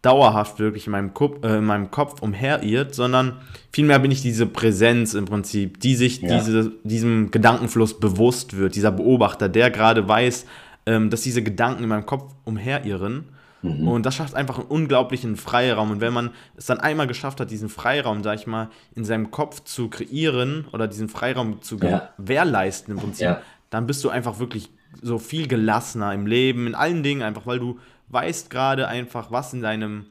[0.01, 3.37] dauerhaft wirklich in meinem, Kopf, äh, in meinem Kopf umherirrt, sondern
[3.71, 6.39] vielmehr bin ich diese Präsenz im Prinzip, die sich ja.
[6.39, 10.47] diese, diesem Gedankenfluss bewusst wird, dieser Beobachter, der gerade weiß,
[10.87, 13.25] ähm, dass diese Gedanken in meinem Kopf umherirren
[13.63, 13.87] Mhm.
[13.87, 15.91] Und das schafft einfach einen unglaublichen Freiraum.
[15.91, 19.31] Und wenn man es dann einmal geschafft hat, diesen Freiraum, sag ich mal, in seinem
[19.31, 22.09] Kopf zu kreieren oder diesen Freiraum zu ja.
[22.17, 23.41] gewährleisten im Prinzip, ja.
[23.69, 24.69] dann bist du einfach wirklich
[25.01, 29.53] so viel gelassener im Leben, in allen Dingen einfach, weil du weißt gerade einfach, was
[29.53, 30.05] in deinem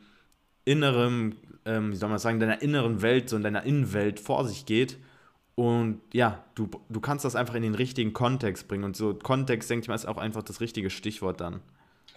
[0.65, 1.37] inneren,
[1.67, 4.99] ähm, wie soll man sagen, deiner inneren Welt, so in deiner Innenwelt vor sich geht.
[5.55, 8.85] Und ja, du, du kannst das einfach in den richtigen Kontext bringen.
[8.85, 11.61] Und so Kontext, denke ich mal, ist auch einfach das richtige Stichwort dann.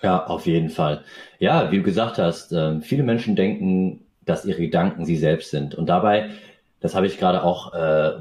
[0.01, 1.03] Ja, auf jeden Fall.
[1.39, 5.75] Ja, wie du gesagt hast, äh, viele Menschen denken, dass ihre Gedanken sie selbst sind.
[5.75, 6.31] Und dabei,
[6.79, 8.13] das habe ich gerade auch äh,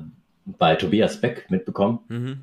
[0.44, 2.00] bei Tobias Beck mitbekommen.
[2.08, 2.40] Mhm.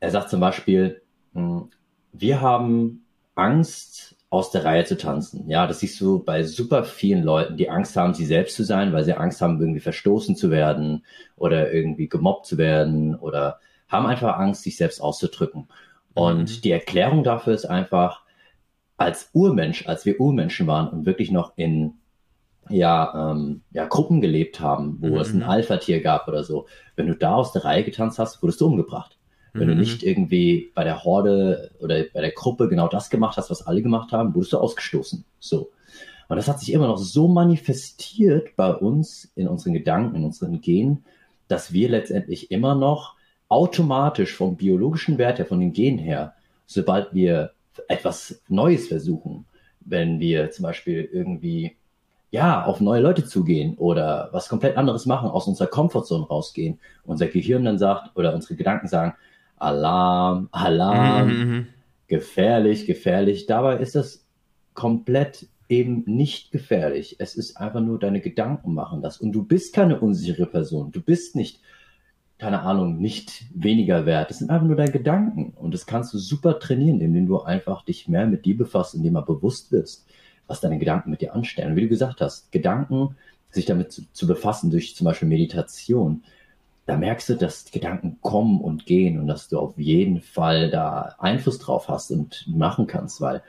[0.00, 1.02] Er sagt zum Beispiel,
[1.34, 1.70] hm,
[2.12, 5.48] wir haben Angst, aus der Reihe zu tanzen.
[5.48, 8.92] Ja, das siehst du bei super vielen Leuten, die Angst haben, sie selbst zu sein,
[8.92, 11.04] weil sie Angst haben, irgendwie verstoßen zu werden
[11.36, 15.68] oder irgendwie gemobbt zu werden oder haben einfach Angst, sich selbst auszudrücken.
[16.12, 16.60] Und mhm.
[16.62, 18.25] die Erklärung dafür ist einfach,
[18.96, 21.94] als Urmensch, als wir Urmenschen waren und wirklich noch in
[22.68, 25.18] ja, ähm, ja, Gruppen gelebt haben, wo mhm.
[25.18, 28.60] es ein Alpha-Tier gab oder so, wenn du da aus der Reihe getanzt hast, wurdest
[28.60, 29.18] du umgebracht.
[29.52, 29.72] Wenn mhm.
[29.72, 33.66] du nicht irgendwie bei der Horde oder bei der Gruppe genau das gemacht hast, was
[33.66, 35.24] alle gemacht haben, wurdest du ausgestoßen.
[35.38, 35.70] So.
[36.28, 40.60] Und das hat sich immer noch so manifestiert bei uns in unseren Gedanken, in unseren
[40.60, 41.04] Genen,
[41.48, 43.14] dass wir letztendlich immer noch
[43.48, 46.34] automatisch vom biologischen Wert her, von den Genen her,
[46.66, 47.52] sobald wir
[47.88, 49.46] etwas Neues versuchen,
[49.80, 51.76] wenn wir zum Beispiel irgendwie
[52.30, 57.28] ja, auf neue Leute zugehen oder was komplett anderes machen, aus unserer Komfortzone rausgehen, unser
[57.28, 59.14] Gehirn dann sagt oder unsere Gedanken sagen,
[59.56, 61.66] Alarm, Alarm, mhm, mhm,
[62.08, 63.46] gefährlich, gefährlich.
[63.46, 64.26] Dabei ist das
[64.74, 67.16] komplett eben nicht gefährlich.
[67.18, 69.18] Es ist einfach nur deine Gedanken machen das.
[69.18, 70.92] Und du bist keine unsichere Person.
[70.92, 71.60] Du bist nicht,
[72.38, 74.30] keine Ahnung, nicht weniger wert.
[74.30, 75.54] Das sind einfach nur deine Gedanken.
[75.56, 79.14] Und das kannst du super trainieren, indem du einfach dich mehr mit dir befasst, indem
[79.14, 80.06] du bewusst wirst,
[80.46, 81.70] was deine Gedanken mit dir anstellen.
[81.70, 83.16] Und wie du gesagt hast, Gedanken,
[83.50, 86.22] sich damit zu, zu befassen durch zum Beispiel Meditation,
[86.84, 91.16] da merkst du, dass Gedanken kommen und gehen und dass du auf jeden Fall da
[91.18, 93.42] Einfluss drauf hast und machen kannst, weil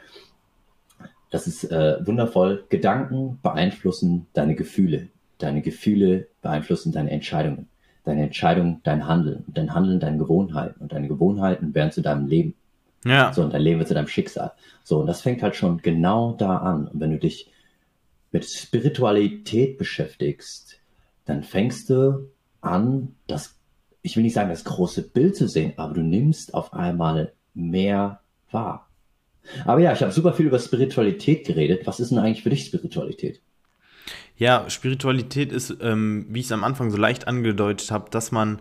[1.29, 2.65] das ist äh, wundervoll.
[2.69, 5.09] Gedanken beeinflussen deine Gefühle.
[5.37, 7.67] Deine Gefühle beeinflussen deine Entscheidungen.
[8.07, 9.43] Deine Entscheidung dein Handeln.
[9.45, 10.81] Und dein Handeln deine Gewohnheiten.
[10.81, 12.53] Und deine Gewohnheiten werden zu deinem Leben.
[13.03, 13.33] Ja.
[13.33, 14.53] So, und dein Leben wird zu deinem Schicksal.
[14.85, 16.87] So, und das fängt halt schon genau da an.
[16.87, 17.51] Und wenn du dich
[18.31, 20.79] mit Spiritualität beschäftigst,
[21.25, 22.29] dann fängst du
[22.61, 23.55] an, das,
[24.03, 28.21] ich will nicht sagen, das große Bild zu sehen, aber du nimmst auf einmal mehr
[28.51, 28.87] wahr.
[29.65, 31.85] Aber ja, ich habe super viel über Spiritualität geredet.
[31.85, 33.41] Was ist denn eigentlich für dich Spiritualität?
[34.37, 38.59] Ja, Spiritualität ist, ähm, wie ich es am Anfang so leicht angedeutet habe, dass man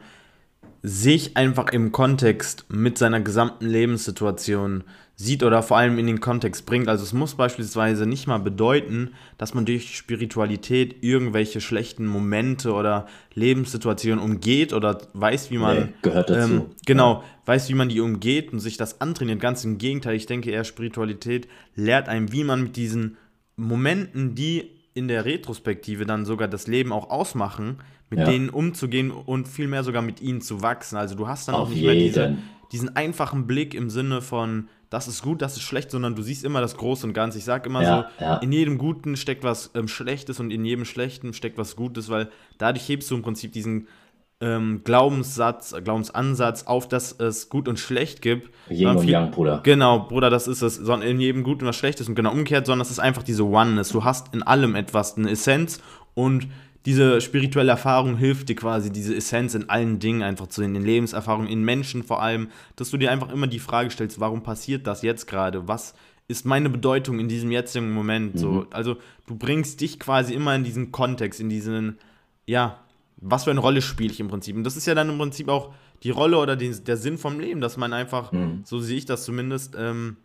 [0.83, 4.85] sich einfach im Kontext mit seiner gesamten Lebenssituation
[5.17, 6.89] sieht oder vor allem in den Kontext bringt.
[6.89, 13.07] Also es muss beispielsweise nicht mal bedeuten, dass man durch Spiritualität irgendwelche schlechten Momente oder
[13.35, 16.53] Lebenssituationen umgeht oder weiß, wie man nee, gehört dazu.
[16.53, 19.41] Ähm, genau, weiß, wie man die umgeht und sich das antrainiert.
[19.41, 23.17] Ganz im Gegenteil, ich denke eher Spiritualität lehrt einem, wie man mit diesen
[23.57, 27.79] Momenten, die in der Retrospektive dann sogar das Leben auch ausmachen,
[28.09, 28.25] mit ja.
[28.25, 30.97] denen umzugehen und vielmehr sogar mit ihnen zu wachsen.
[30.97, 31.95] Also du hast dann Auf auch nicht jeden.
[31.95, 32.39] mehr diese,
[32.73, 36.45] diesen einfachen Blick im Sinne von, das ist gut, das ist schlecht, sondern du siehst
[36.45, 37.39] immer das Große und Ganze.
[37.39, 38.37] Ich sage immer ja, so, ja.
[38.39, 42.31] in jedem Guten steckt was ähm, Schlechtes und in jedem Schlechten steckt was Gutes, weil
[42.57, 43.89] dadurch hebst du im Prinzip diesen
[44.40, 48.51] ähm, Glaubenssatz, Glaubensansatz auf, dass es gut und schlecht gibt.
[48.68, 49.61] Yin und Yang, Bruder.
[49.62, 50.79] Genau, Bruder, das ist es.
[50.79, 53.88] In jedem Guten was Schlechtes und genau umgekehrt, sondern es ist einfach diese Oneness.
[53.88, 55.81] Du hast in allem etwas, eine Essenz
[56.14, 56.49] und
[56.85, 60.85] diese spirituelle Erfahrung hilft dir quasi, diese Essenz in allen Dingen einfach zu sehen, in
[60.85, 64.87] Lebenserfahrungen, in Menschen vor allem, dass du dir einfach immer die Frage stellst, warum passiert
[64.87, 65.66] das jetzt gerade?
[65.66, 65.94] Was
[66.29, 68.37] ist meine Bedeutung in diesem jetzigen Moment?
[68.37, 68.38] Mhm.
[68.38, 71.99] So, also du bringst dich quasi immer in diesen Kontext, in diesen,
[72.46, 72.79] ja,
[73.29, 74.57] was für eine Rolle spiele ich im Prinzip?
[74.57, 77.41] Und das ist ja dann im Prinzip auch die Rolle oder den, der Sinn vom
[77.41, 78.62] Leben, dass man einfach, mhm.
[78.65, 80.17] so sehe ich das zumindest, ähm,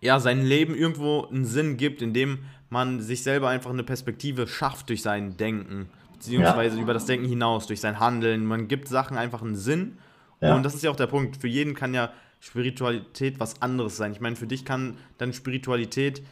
[0.00, 4.90] ja, sein Leben irgendwo einen Sinn gibt, indem man sich selber einfach eine Perspektive schafft
[4.90, 6.82] durch sein Denken, beziehungsweise ja.
[6.82, 8.44] über das Denken hinaus, durch sein Handeln.
[8.44, 9.98] Man gibt Sachen einfach einen Sinn.
[10.40, 10.54] Ja.
[10.54, 11.38] Und das ist ja auch der Punkt.
[11.38, 14.12] Für jeden kann ja Spiritualität was anderes sein.
[14.12, 16.22] Ich meine, für dich kann dann Spiritualität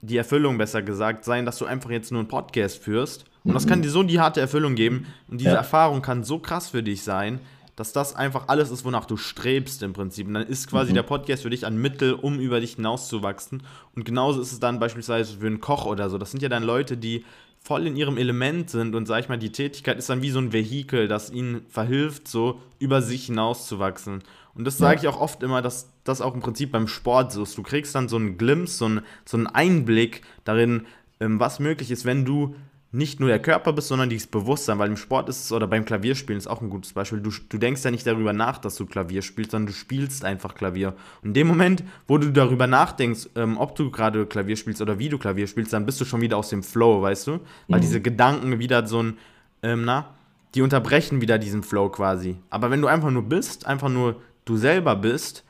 [0.00, 3.29] die Erfüllung besser gesagt sein, dass du einfach jetzt nur einen Podcast führst.
[3.44, 5.06] Und das kann dir so die harte Erfüllung geben.
[5.28, 5.56] Und diese ja.
[5.56, 7.40] Erfahrung kann so krass für dich sein,
[7.76, 10.26] dass das einfach alles ist, wonach du strebst im Prinzip.
[10.26, 10.96] Und dann ist quasi mhm.
[10.96, 13.62] der Podcast für dich ein Mittel, um über dich hinauszuwachsen.
[13.96, 16.18] Und genauso ist es dann beispielsweise für einen Koch oder so.
[16.18, 17.24] Das sind ja dann Leute, die
[17.62, 20.38] voll in ihrem Element sind und sag ich mal, die Tätigkeit ist dann wie so
[20.38, 24.22] ein Vehikel, das ihnen verhilft, so über sich hinauszuwachsen.
[24.54, 27.42] Und das sage ich auch oft immer, dass das auch im Prinzip beim Sport so
[27.42, 27.56] ist.
[27.56, 30.86] Du kriegst dann so einen Glimpse, so einen, so einen Einblick darin,
[31.20, 32.54] ähm, was möglich ist, wenn du
[32.92, 35.84] nicht nur der Körper bist, sondern dieses Bewusstsein, weil im Sport ist es oder beim
[35.84, 37.20] Klavierspielen ist auch ein gutes Beispiel.
[37.20, 40.54] Du, du denkst ja nicht darüber nach, dass du Klavier spielst, sondern du spielst einfach
[40.54, 40.94] Klavier.
[41.22, 44.98] Und in dem Moment, wo du darüber nachdenkst, ähm, ob du gerade Klavier spielst oder
[44.98, 47.40] wie du Klavier spielst, dann bist du schon wieder aus dem Flow, weißt du?
[47.68, 47.82] Weil mhm.
[47.82, 49.18] diese Gedanken wieder so ein,
[49.62, 50.14] ähm, na,
[50.56, 52.38] die unterbrechen wieder diesen Flow quasi.
[52.50, 55.44] Aber wenn du einfach nur bist, einfach nur du selber bist,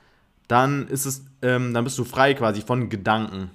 [0.46, 3.50] dann ist es, ähm, dann bist du frei quasi von Gedanken.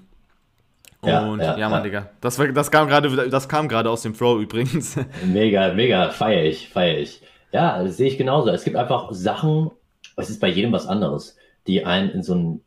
[1.05, 1.83] Und ja, ja, ja Mann, ja.
[1.83, 2.09] Digga.
[2.21, 4.97] Das, das kam gerade, das kam gerade aus dem Flow übrigens.
[5.25, 7.21] Mega, mega, feier ich, feier ich.
[7.51, 8.49] Ja, das sehe ich genauso.
[8.49, 9.71] Es gibt einfach Sachen,
[10.17, 11.37] es ist bei jedem was anderes,
[11.67, 12.61] die einen in so ein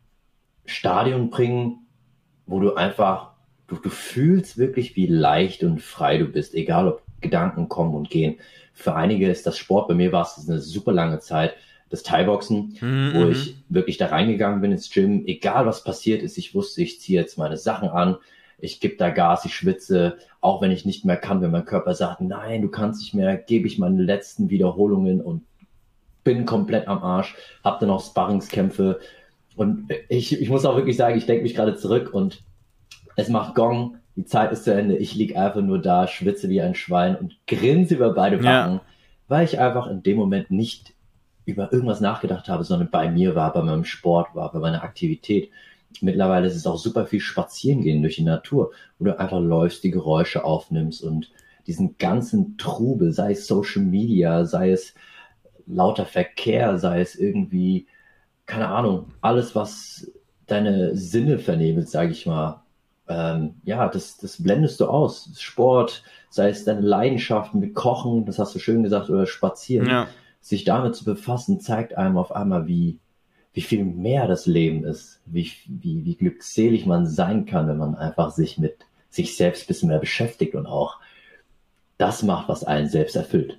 [0.64, 1.86] Stadion bringen,
[2.46, 3.32] wo du einfach,
[3.66, 8.10] du, du fühlst wirklich, wie leicht und frei du bist, egal ob Gedanken kommen und
[8.10, 8.38] gehen.
[8.72, 11.54] Für einige ist das Sport, bei mir war es eine super lange Zeit,
[11.90, 13.12] das Thai-Boxen, mhm.
[13.14, 17.00] wo ich wirklich da reingegangen bin ins Gym, egal was passiert ist, ich wusste, ich
[17.00, 18.16] ziehe jetzt meine Sachen an,
[18.58, 21.94] ich gebe da Gas, ich schwitze, auch wenn ich nicht mehr kann, wenn mein Körper
[21.94, 25.42] sagt, nein, du kannst nicht mehr, gebe ich meine letzten Wiederholungen und
[26.24, 29.00] bin komplett am Arsch, habe dann auch Sparringskämpfe
[29.56, 32.42] und ich, ich muss auch wirklich sagen, ich denke mich gerade zurück und
[33.16, 36.60] es macht Gong, die Zeit ist zu Ende, ich lieg einfach nur da, schwitze wie
[36.60, 38.80] ein Schwein und grinse über beide Backen, ja.
[39.28, 40.94] weil ich einfach in dem Moment nicht
[41.48, 45.50] über irgendwas nachgedacht habe, sondern bei mir war, bei meinem Sport war, bei meiner Aktivität.
[46.02, 49.82] Mittlerweile ist es auch super viel spazieren gehen durch die Natur, wo du einfach läufst,
[49.82, 51.30] die Geräusche aufnimmst und
[51.66, 54.92] diesen ganzen Trubel, sei es Social Media, sei es
[55.66, 57.86] lauter Verkehr, sei es irgendwie,
[58.44, 60.12] keine Ahnung, alles, was
[60.46, 62.62] deine Sinne vernebelt, sage ich mal.
[63.08, 65.30] Ähm, ja, das, das blendest du aus.
[65.38, 69.88] Sport, sei es deine Leidenschaften mit Kochen, das hast du schön gesagt, oder Spazieren.
[69.88, 70.08] Ja
[70.40, 72.98] sich damit zu befassen, zeigt einem auf einmal, wie,
[73.52, 77.94] wie viel mehr das Leben ist, wie, wie, wie glückselig man sein kann, wenn man
[77.94, 78.76] einfach sich mit
[79.10, 80.98] sich selbst ein bisschen mehr beschäftigt und auch
[81.96, 83.58] das macht, was einen selbst erfüllt.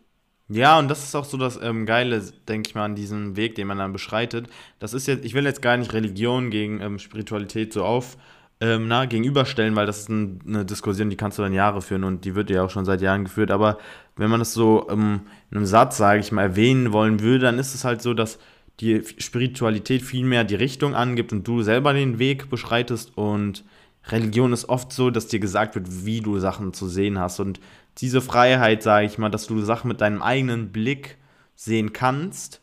[0.51, 3.53] Ja, und das ist auch so das ähm, Geile, denke ich mal, an diesem Weg,
[3.53, 4.47] den man dann beschreitet.
[4.79, 8.17] Das ist jetzt, ich will jetzt gar nicht Religion gegen ähm, Spiritualität so auf,
[8.61, 12.03] ähm, na, gegenüberstellen, weil das ist ein, eine Diskussion, die kannst du dann Jahre führen
[12.03, 13.51] und die wird ja auch schon seit Jahren geführt.
[13.51, 13.77] Aber
[14.17, 17.59] wenn man das so ähm, in einem Satz, sage ich mal, erwähnen wollen würde, dann
[17.59, 18.37] ist es halt so, dass
[18.81, 23.63] die Spiritualität viel mehr die Richtung angibt und du selber den Weg beschreitest und
[24.07, 27.59] Religion ist oft so, dass dir gesagt wird, wie du Sachen zu sehen hast und
[27.97, 31.17] diese Freiheit, sage ich mal, dass du Sachen mit deinem eigenen Blick
[31.55, 32.61] sehen kannst,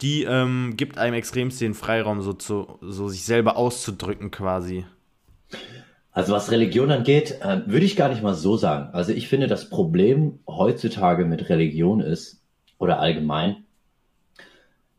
[0.00, 4.84] die ähm, gibt einem extremst den Freiraum, so, zu, so sich selber auszudrücken quasi.
[6.18, 8.92] Also was Religion angeht, äh, würde ich gar nicht mal so sagen.
[8.92, 12.42] Also ich finde, das Problem heutzutage mit Religion ist,
[12.76, 13.58] oder allgemein,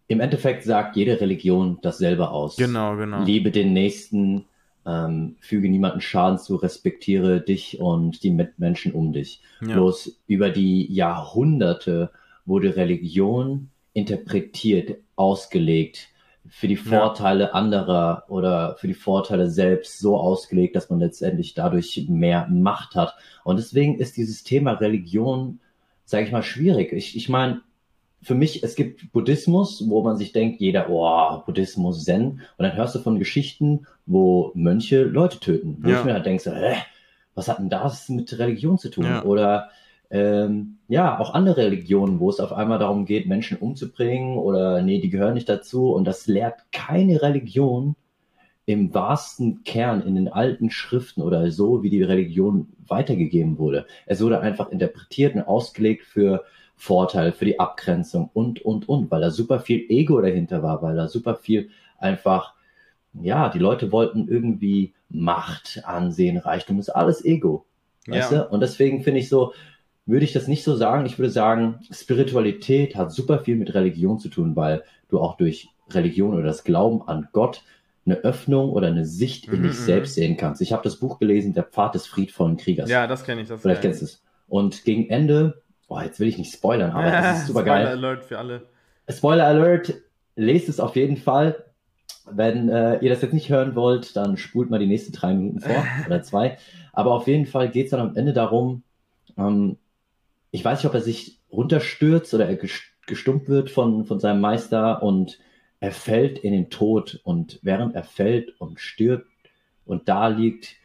[0.07, 2.55] im Endeffekt sagt jede Religion dasselbe aus.
[2.55, 3.21] Genau, genau.
[3.21, 4.45] Liebe den Nächsten,
[4.85, 9.41] ähm, füge niemanden Schaden zu, respektiere dich und die Mitmenschen um dich.
[9.59, 9.73] Ja.
[9.73, 12.11] Bloß über die Jahrhunderte
[12.45, 16.07] wurde Religion interpretiert, ausgelegt,
[16.49, 17.51] für die Vorteile ja.
[17.51, 23.15] anderer oder für die Vorteile selbst so ausgelegt, dass man letztendlich dadurch mehr Macht hat.
[23.43, 25.59] Und deswegen ist dieses Thema Religion,
[26.05, 26.91] sage ich mal, schwierig.
[26.91, 27.61] Ich, ich meine,
[28.21, 32.23] für mich, es gibt Buddhismus, wo man sich denkt, jeder, oh, Buddhismus, Zen.
[32.25, 35.77] Und dann hörst du von Geschichten, wo Mönche Leute töten.
[35.81, 35.99] Wo ja.
[35.99, 36.75] ich mir halt denke, so, hä,
[37.35, 39.05] was hat denn das mit Religion zu tun?
[39.05, 39.23] Ja.
[39.23, 39.69] Oder
[40.11, 44.99] ähm, ja, auch andere Religionen, wo es auf einmal darum geht, Menschen umzubringen oder nee,
[44.99, 45.91] die gehören nicht dazu.
[45.91, 47.95] Und das lehrt keine Religion
[48.65, 53.85] im wahrsten Kern in den alten Schriften oder so, wie die Religion weitergegeben wurde.
[54.05, 56.43] Es wurde einfach interpretiert und ausgelegt für
[56.75, 60.95] Vorteil, für die Abgrenzung und, und, und, weil da super viel Ego dahinter war, weil
[60.95, 62.53] da super viel einfach,
[63.13, 67.65] ja, die Leute wollten irgendwie Macht, Ansehen, Reichtum, ist alles Ego.
[68.07, 68.43] Weißt ja.
[68.43, 68.49] du?
[68.49, 69.53] Und deswegen finde ich so,
[70.09, 71.05] würde ich das nicht so sagen.
[71.05, 75.69] Ich würde sagen, Spiritualität hat super viel mit Religion zu tun, weil du auch durch
[75.91, 77.63] Religion oder das Glauben an Gott
[78.05, 79.83] eine Öffnung oder eine Sicht in mhm, dich mhm.
[79.83, 80.61] selbst sehen kannst.
[80.61, 82.89] Ich habe das Buch gelesen, Der Pfad des friedvollen Kriegers.
[82.89, 83.47] Ja, das kenne ich.
[83.47, 84.23] Das Vielleicht kennst du es.
[84.47, 87.85] Und gegen Ende, oh, jetzt will ich nicht spoilern, aber das ist super geil.
[87.85, 88.61] Spoiler Alert für alle.
[89.09, 89.93] Spoiler Alert,
[90.35, 91.63] lest es auf jeden Fall.
[92.31, 95.59] Wenn äh, ihr das jetzt nicht hören wollt, dann spult mal die nächsten drei Minuten
[95.59, 96.57] vor oder zwei.
[96.93, 98.83] Aber auf jeden Fall geht es dann am Ende darum,
[99.37, 99.77] ähm,
[100.51, 102.57] ich weiß nicht, ob er sich runterstürzt oder er
[103.05, 105.39] gestummt wird von, von seinem Meister und
[105.79, 109.27] er fällt in den Tod und während er fällt und stirbt
[109.85, 110.75] und da liegt,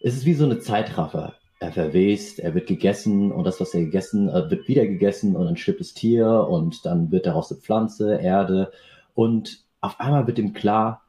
[0.00, 1.34] ist es wie so eine Zeitraffer.
[1.60, 5.44] Er verwest, er wird gegessen und das, was er gegessen, äh, wird wieder gegessen und
[5.44, 8.72] dann stirbt das Tier und dann wird daraus eine Pflanze, Erde
[9.14, 11.03] und auf einmal wird ihm klar,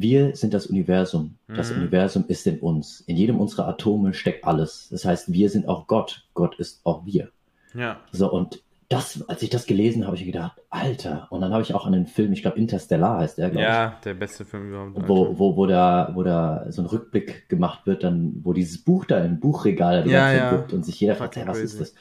[0.00, 1.34] wir sind das Universum.
[1.48, 1.78] Das mhm.
[1.78, 3.00] Universum ist in uns.
[3.00, 4.88] In jedem unserer Atome steckt alles.
[4.90, 6.24] Das heißt, wir sind auch Gott.
[6.34, 7.30] Gott ist auch wir.
[7.74, 7.98] Ja.
[8.12, 11.26] So, und das, als ich das gelesen habe, habe ich gedacht, Alter.
[11.30, 13.94] Und dann habe ich auch an den Film, ich glaube, Interstellar heißt der, glaube ja,
[13.96, 14.04] ich.
[14.04, 15.08] der beste Film überhaupt.
[15.08, 19.04] Wo, wo, wo, da, wo da so ein Rückblick gemacht wird, dann, wo dieses Buch
[19.04, 20.66] da im Buchregal die ja, ja.
[20.72, 21.94] und sich jeder fragt, hey, was ist das?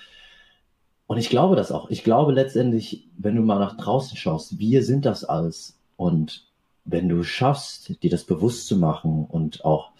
[1.08, 1.90] Und ich glaube das auch.
[1.90, 5.80] Ich glaube letztendlich, wenn du mal nach draußen schaust, wir sind das alles.
[5.98, 6.47] Und
[6.88, 9.92] wenn du schaffst, dir das bewusst zu machen und auch,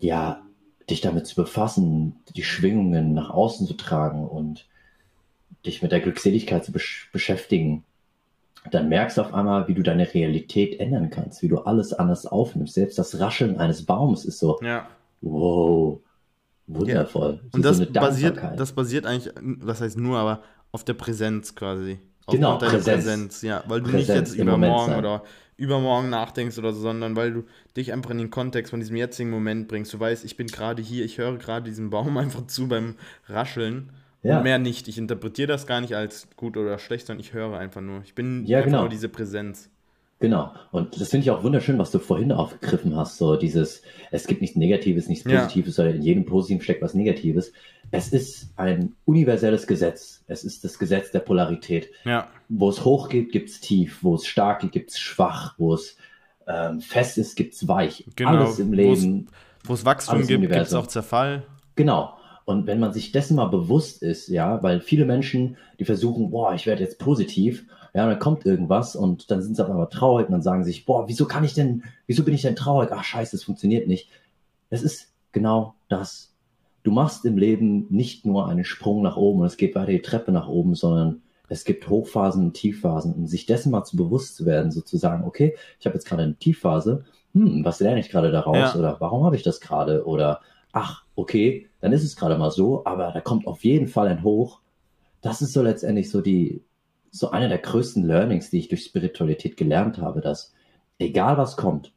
[0.00, 0.42] ja,
[0.90, 4.66] dich damit zu befassen, die Schwingungen nach außen zu tragen und
[5.64, 7.84] dich mit der Glückseligkeit zu besch beschäftigen,
[8.70, 12.26] dann merkst du auf einmal, wie du deine Realität ändern kannst, wie du alles anders
[12.26, 12.74] aufnimmst.
[12.74, 14.88] Selbst das Rascheln eines Baums ist so, ja.
[15.20, 16.00] wow,
[16.66, 17.40] wundervoll.
[17.42, 17.48] Ja.
[17.52, 22.00] Und das, so basiert, das basiert eigentlich, was heißt nur, aber auf der Präsenz quasi.
[22.30, 23.04] Genau, deiner Präsenz.
[23.04, 25.22] Präsenz, ja, weil du Präsenz nicht jetzt übermorgen oder
[25.56, 27.44] übermorgen nachdenkst oder so, sondern weil du
[27.76, 29.92] dich einfach in den Kontext von diesem jetzigen Moment bringst.
[29.92, 32.94] Du weißt, ich bin gerade hier, ich höre gerade diesem Baum einfach zu beim
[33.28, 33.90] Rascheln
[34.22, 34.38] ja.
[34.38, 34.88] Und mehr nicht.
[34.88, 38.02] Ich interpretiere das gar nicht als gut oder schlecht, sondern ich höre einfach nur.
[38.04, 38.80] Ich bin ja, einfach genau.
[38.80, 39.70] nur diese Präsenz.
[40.20, 40.52] Genau.
[40.72, 43.18] Und das finde ich auch wunderschön, was du vorhin aufgegriffen hast.
[43.18, 45.84] So dieses, es gibt nichts Negatives, nichts Positives, ja.
[45.84, 47.52] sondern in jedem Positiven steckt was Negatives.
[47.90, 50.22] Es ist ein universelles Gesetz.
[50.26, 51.90] Es ist das Gesetz der Polarität.
[52.04, 52.28] Ja.
[52.48, 53.98] Wo es hoch geht, gibt es tief.
[54.02, 55.54] Wo es stark geht, gibt es schwach.
[55.58, 55.96] Wo es
[56.46, 58.04] ähm, fest ist, gibt es weich.
[58.16, 58.30] Genau.
[58.30, 59.28] Alles im Leben.
[59.64, 61.44] Wo es Wachstum gibt, gibt es auch Zerfall.
[61.76, 62.14] Genau.
[62.44, 66.54] Und wenn man sich dessen mal bewusst ist, ja, weil viele Menschen, die versuchen, boah,
[66.54, 70.32] ich werde jetzt positiv, ja, dann kommt irgendwas und dann sind sie aber traurig und
[70.32, 72.90] dann sagen sich, boah, wieso kann ich denn, wieso bin ich denn traurig?
[72.92, 74.08] Ach, scheiße, es funktioniert nicht.
[74.70, 76.32] Es ist genau das.
[76.82, 80.02] Du machst im Leben nicht nur einen Sprung nach oben und es geht weiter die
[80.02, 83.14] Treppe nach oben, sondern es gibt Hochphasen und Tiefphasen.
[83.14, 86.36] Und sich dessen mal zu bewusst zu werden, sozusagen, okay, ich habe jetzt gerade eine
[86.36, 88.56] Tiefphase, hm, was lerne ich gerade daraus?
[88.56, 88.76] Ja.
[88.76, 90.06] Oder warum habe ich das gerade?
[90.06, 90.40] Oder
[90.72, 94.22] ach, okay, dann ist es gerade mal so, aber da kommt auf jeden Fall ein
[94.22, 94.60] Hoch.
[95.20, 96.62] Das ist so letztendlich so die,
[97.10, 100.52] so eine der größten Learnings, die ich durch Spiritualität gelernt habe, dass
[100.98, 101.92] egal was kommt,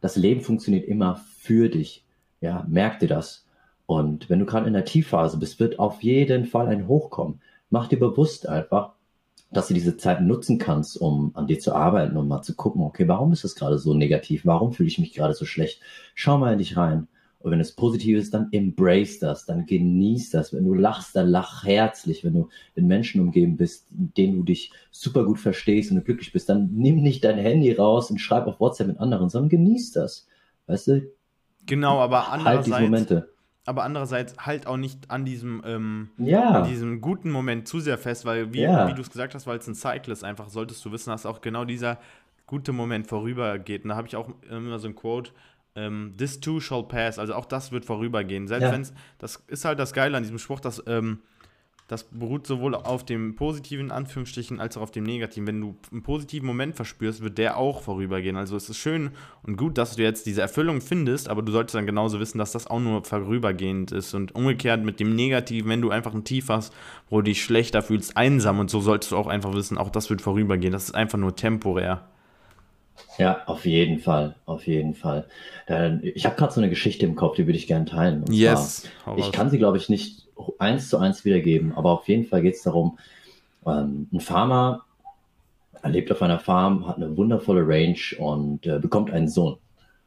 [0.00, 2.04] das Leben funktioniert immer für dich.
[2.40, 3.45] Ja, merk dir das.
[3.86, 7.40] Und wenn du gerade in der Tiefphase bist, wird auf jeden Fall ein Hoch kommen.
[7.70, 8.92] Mach dir bewusst einfach,
[9.52, 12.82] dass du diese Zeit nutzen kannst, um an dir zu arbeiten und mal zu gucken,
[12.82, 14.44] okay, warum ist das gerade so negativ?
[14.44, 15.80] Warum fühle ich mich gerade so schlecht?
[16.14, 17.06] Schau mal in dich rein.
[17.38, 20.52] Und wenn es positiv ist, dann embrace das, dann genieß das.
[20.52, 22.24] Wenn du lachst, dann lach herzlich.
[22.24, 26.32] Wenn du in Menschen umgeben bist, denen du dich super gut verstehst und du glücklich
[26.32, 29.92] bist, dann nimm nicht dein Handy raus und schreib auf WhatsApp mit anderen, sondern genieß
[29.92, 30.26] das.
[30.66, 31.02] Weißt du?
[31.66, 32.56] Genau, aber andererseits.
[32.56, 33.35] Halt diese Momente.
[33.66, 36.50] Aber andererseits halt auch nicht an diesem, ähm, ja.
[36.50, 38.88] an diesem guten Moment zu sehr fest, weil, wie, ja.
[38.88, 41.26] wie du es gesagt hast, weil es ein Cycle ist, einfach solltest du wissen, dass
[41.26, 41.98] auch genau dieser
[42.46, 43.82] gute Moment vorübergeht.
[43.82, 45.32] Und da habe ich auch immer so ein Quote,
[45.74, 48.48] ähm, this too shall pass, also auch das wird vorübergehen.
[48.48, 48.72] Selbst ja.
[48.72, 48.86] wenn
[49.18, 51.20] das ist halt das Geile an diesem Spruch, dass ähm,
[51.88, 55.46] das beruht sowohl auf dem positiven Anführungsstrichen als auch auf dem negativen.
[55.46, 58.36] Wenn du einen positiven Moment verspürst, wird der auch vorübergehen.
[58.36, 59.10] Also es ist schön
[59.44, 62.50] und gut, dass du jetzt diese Erfüllung findest, aber du solltest dann genauso wissen, dass
[62.50, 64.14] das auch nur vorübergehend ist.
[64.14, 66.74] Und umgekehrt mit dem Negativen, wenn du einfach ein Tief hast,
[67.08, 70.10] wo du dich schlechter fühlst, einsam und so solltest du auch einfach wissen, auch das
[70.10, 70.72] wird vorübergehen.
[70.72, 72.08] Das ist einfach nur temporär.
[73.18, 75.28] Ja, auf jeden Fall, auf jeden Fall.
[76.02, 78.24] Ich habe gerade so eine Geschichte im Kopf, die würde ich gerne teilen.
[78.24, 78.88] Und yes.
[79.04, 80.25] Zwar, ich kann sie, glaube ich, nicht
[80.58, 82.98] eins zu eins wiedergeben, aber auf jeden Fall geht es darum,
[83.66, 84.86] ähm, ein Farmer
[85.88, 89.56] lebt auf einer Farm, hat eine wundervolle Range und äh, bekommt einen Sohn.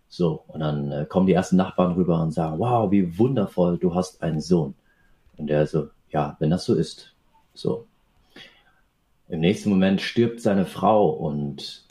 [0.08, 3.94] So, und dann äh, kommen die ersten Nachbarn rüber und sagen, wow, wie wundervoll, du
[3.94, 4.74] hast einen Sohn.
[5.38, 7.14] Und der so, ja, wenn das so ist.
[7.54, 7.86] So.
[9.28, 11.86] Im nächsten Moment stirbt seine Frau und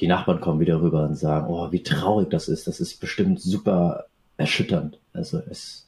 [0.00, 2.66] die Nachbarn kommen wieder rüber und sagen, oh, wie traurig das ist.
[2.66, 4.06] Das ist bestimmt super
[4.38, 4.98] erschütternd.
[5.12, 5.83] Also es,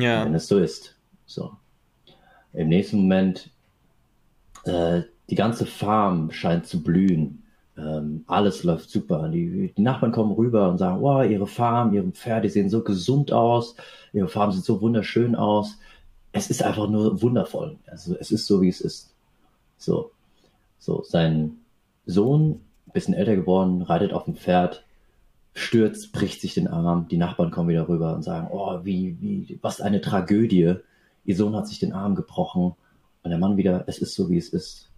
[0.00, 0.24] ja.
[0.24, 0.96] wenn es so ist.
[1.26, 1.52] So.
[2.52, 3.50] Im nächsten Moment,
[4.64, 7.42] äh, die ganze Farm scheint zu blühen.
[7.76, 9.28] Ähm, alles läuft super.
[9.28, 13.32] Die, die, Nachbarn kommen rüber und sagen, oh, ihre Farm, ihre Pferde sehen so gesund
[13.32, 13.74] aus,
[14.12, 15.78] ihre Farm sieht so wunderschön aus.
[16.32, 17.76] Es ist einfach nur wundervoll.
[17.86, 19.12] Also es ist so, wie es ist.
[19.78, 20.10] So.
[20.78, 21.56] So, sein
[22.06, 22.60] Sohn
[22.94, 24.83] bisschen älter geworden, reitet auf dem Pferd,
[25.54, 27.06] stürzt, bricht sich den Arm.
[27.08, 30.74] Die Nachbarn kommen wieder rüber und sagen, oh, wie, wie, was eine Tragödie.
[31.24, 32.74] Ihr Sohn hat sich den Arm gebrochen.
[33.22, 34.90] Und der Mann wieder, es ist so, wie es ist.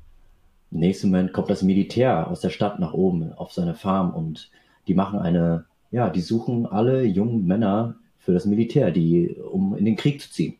[0.73, 4.51] Im nächsten Moment kommt das Militär aus der Stadt nach oben auf seine Farm und
[4.89, 9.85] die machen eine, ja, die suchen alle jungen Männer für das Militär, die, um in
[9.85, 10.57] den Krieg zu ziehen.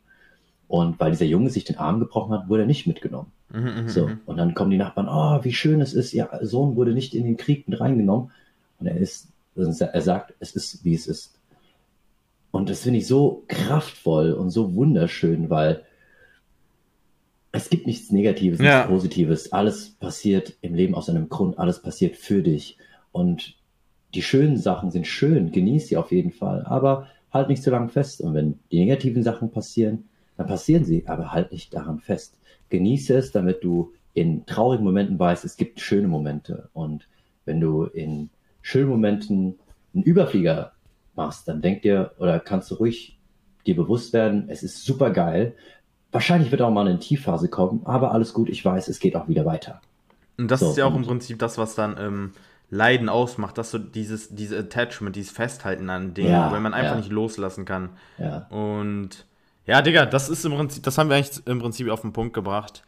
[0.69, 3.31] Und weil dieser Junge sich den Arm gebrochen hat, wurde er nicht mitgenommen.
[3.49, 4.19] Mhm, mhm, so, mhm.
[4.25, 7.23] und dann kommen die Nachbarn, oh, wie schön es ist, ihr Sohn wurde nicht in
[7.23, 8.31] den Krieg mit reingenommen.
[8.79, 11.39] Und er ist, er sagt, es ist, wie es ist.
[12.51, 15.83] Und das finde ich so kraftvoll und so wunderschön, weil
[17.51, 18.87] es gibt nichts Negatives, nichts ja.
[18.87, 19.51] Positives.
[19.51, 22.77] Alles passiert im Leben aus einem Grund, alles passiert für dich.
[23.11, 23.55] Und
[24.13, 27.89] die schönen Sachen sind schön, genieß sie auf jeden Fall, aber halt nicht zu lang
[27.89, 28.21] fest.
[28.21, 30.05] Und wenn die negativen Sachen passieren,
[30.37, 32.37] dann passieren sie, aber halt nicht daran fest.
[32.69, 36.69] Genieße es, damit du in traurigen Momenten weißt, es gibt schöne Momente.
[36.73, 37.07] Und
[37.45, 38.29] wenn du in
[38.67, 39.57] schönen Momenten
[39.93, 40.73] einen Überflieger
[41.15, 43.17] machst, dann denk dir oder kannst du ruhig
[43.65, 45.55] dir bewusst werden, es ist super geil.
[46.11, 49.29] Wahrscheinlich wird auch mal eine Tiefphase kommen, aber alles gut, ich weiß, es geht auch
[49.29, 49.81] wieder weiter.
[50.37, 52.33] Und das so, ist ja auch im Prinzip das, was dann ähm,
[52.69, 56.91] Leiden ausmacht, dass so dieses, dieses Attachment, dieses Festhalten an Dingen, ja, weil man einfach
[56.91, 56.97] ja.
[56.97, 57.89] nicht loslassen kann.
[58.17, 58.47] Ja.
[58.49, 59.25] Und
[59.65, 62.33] ja, Digga, das ist im Prinzip, das haben wir eigentlich im Prinzip auf den Punkt
[62.33, 62.83] gebracht.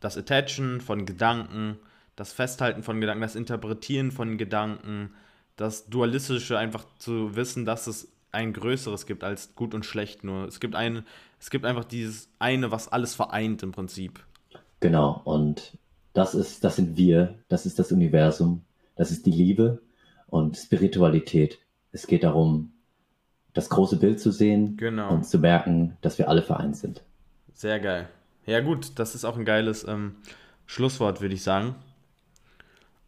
[0.00, 1.78] Das Attachen von Gedanken,
[2.22, 5.10] das Festhalten von Gedanken, das Interpretieren von Gedanken,
[5.56, 10.46] das Dualistische, einfach zu wissen, dass es ein Größeres gibt als gut und schlecht nur.
[10.46, 11.02] Es gibt ein,
[11.40, 14.24] es gibt einfach dieses eine, was alles vereint im Prinzip.
[14.78, 15.76] Genau, und
[16.12, 18.62] das ist, das sind wir, das ist das Universum,
[18.94, 19.82] das ist die Liebe
[20.28, 21.58] und Spiritualität.
[21.90, 22.70] Es geht darum,
[23.52, 25.12] das große Bild zu sehen genau.
[25.12, 27.02] und zu merken, dass wir alle vereint sind.
[27.52, 28.08] Sehr geil.
[28.46, 30.14] Ja gut, das ist auch ein geiles ähm,
[30.66, 31.74] Schlusswort, würde ich sagen.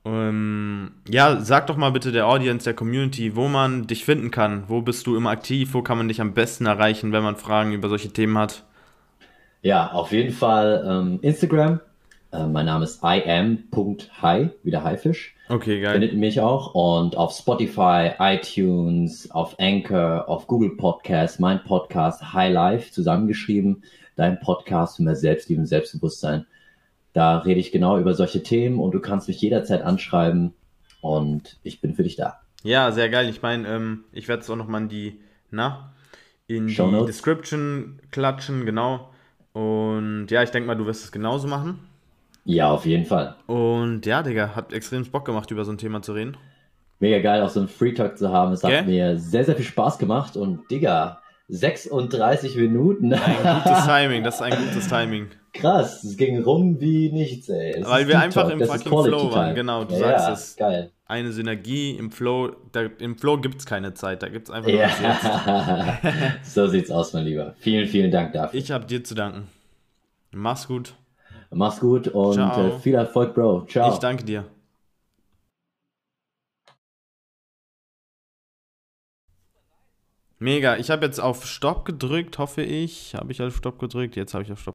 [0.06, 4.64] Ähm, ja, sag doch mal bitte der Audience, der Community, wo man dich finden kann.
[4.68, 5.72] Wo bist du immer aktiv?
[5.72, 8.64] Wo kann man dich am besten erreichen, wenn man Fragen über solche Themen hat?
[9.62, 11.80] Ja, auf jeden Fall ähm, Instagram.
[12.32, 15.34] Äh, mein Name ist im.hi, wie der Haifisch.
[15.48, 15.92] Okay, geil.
[15.92, 16.74] Findet mich auch.
[16.74, 23.84] Und auf Spotify, iTunes, auf Anchor, auf Google Podcast, mein Podcast High Life zusammengeschrieben.
[24.16, 26.46] Dein Podcast für mehr Selbstliebe und Selbstbewusstsein.
[27.14, 30.52] Da rede ich genau über solche Themen und du kannst mich jederzeit anschreiben
[31.00, 32.40] und ich bin für dich da.
[32.64, 33.28] Ja, sehr geil.
[33.28, 35.94] Ich meine, ähm, ich werde es auch nochmal in die, na,
[36.48, 37.06] in Show die Notes.
[37.06, 39.10] Description klatschen, genau.
[39.52, 41.78] Und ja, ich denke mal, du wirst es genauso machen.
[42.44, 43.36] Ja, auf jeden Fall.
[43.46, 46.36] Und ja, Digga, hat extrem Bock gemacht, über so ein Thema zu reden.
[46.98, 48.52] Mega geil, auch so einen Free Talk zu haben.
[48.52, 48.78] Es okay.
[48.78, 53.12] hat mir sehr, sehr viel Spaß gemacht und Digga, 36 Minuten.
[53.12, 55.28] Ein gutes Timing, das ist ein gutes Timing.
[55.52, 57.72] Krass, es ging rum wie nichts, ey.
[57.80, 60.56] Es Weil wir einfach im fucking Flow waren, genau, du ja, sagst es.
[60.56, 60.90] Geil.
[61.06, 64.70] Eine Synergie im Flow, da, im Flow gibt es keine Zeit, da gibt es einfach
[64.70, 66.00] nur ja.
[66.42, 67.54] so sieht's aus, mein Lieber.
[67.58, 68.58] Vielen, vielen Dank dafür.
[68.58, 69.48] Ich habe dir zu danken.
[70.32, 70.94] Mach's gut.
[71.50, 73.66] Mach's gut und äh, viel Erfolg, Bro.
[73.68, 73.92] Ciao.
[73.92, 74.44] Ich danke dir.
[80.44, 80.76] Mega.
[80.76, 83.14] Ich habe jetzt auf Stopp gedrückt, hoffe ich.
[83.14, 84.14] Habe ich auf Stopp gedrückt?
[84.14, 84.73] Jetzt habe ich auf Stopp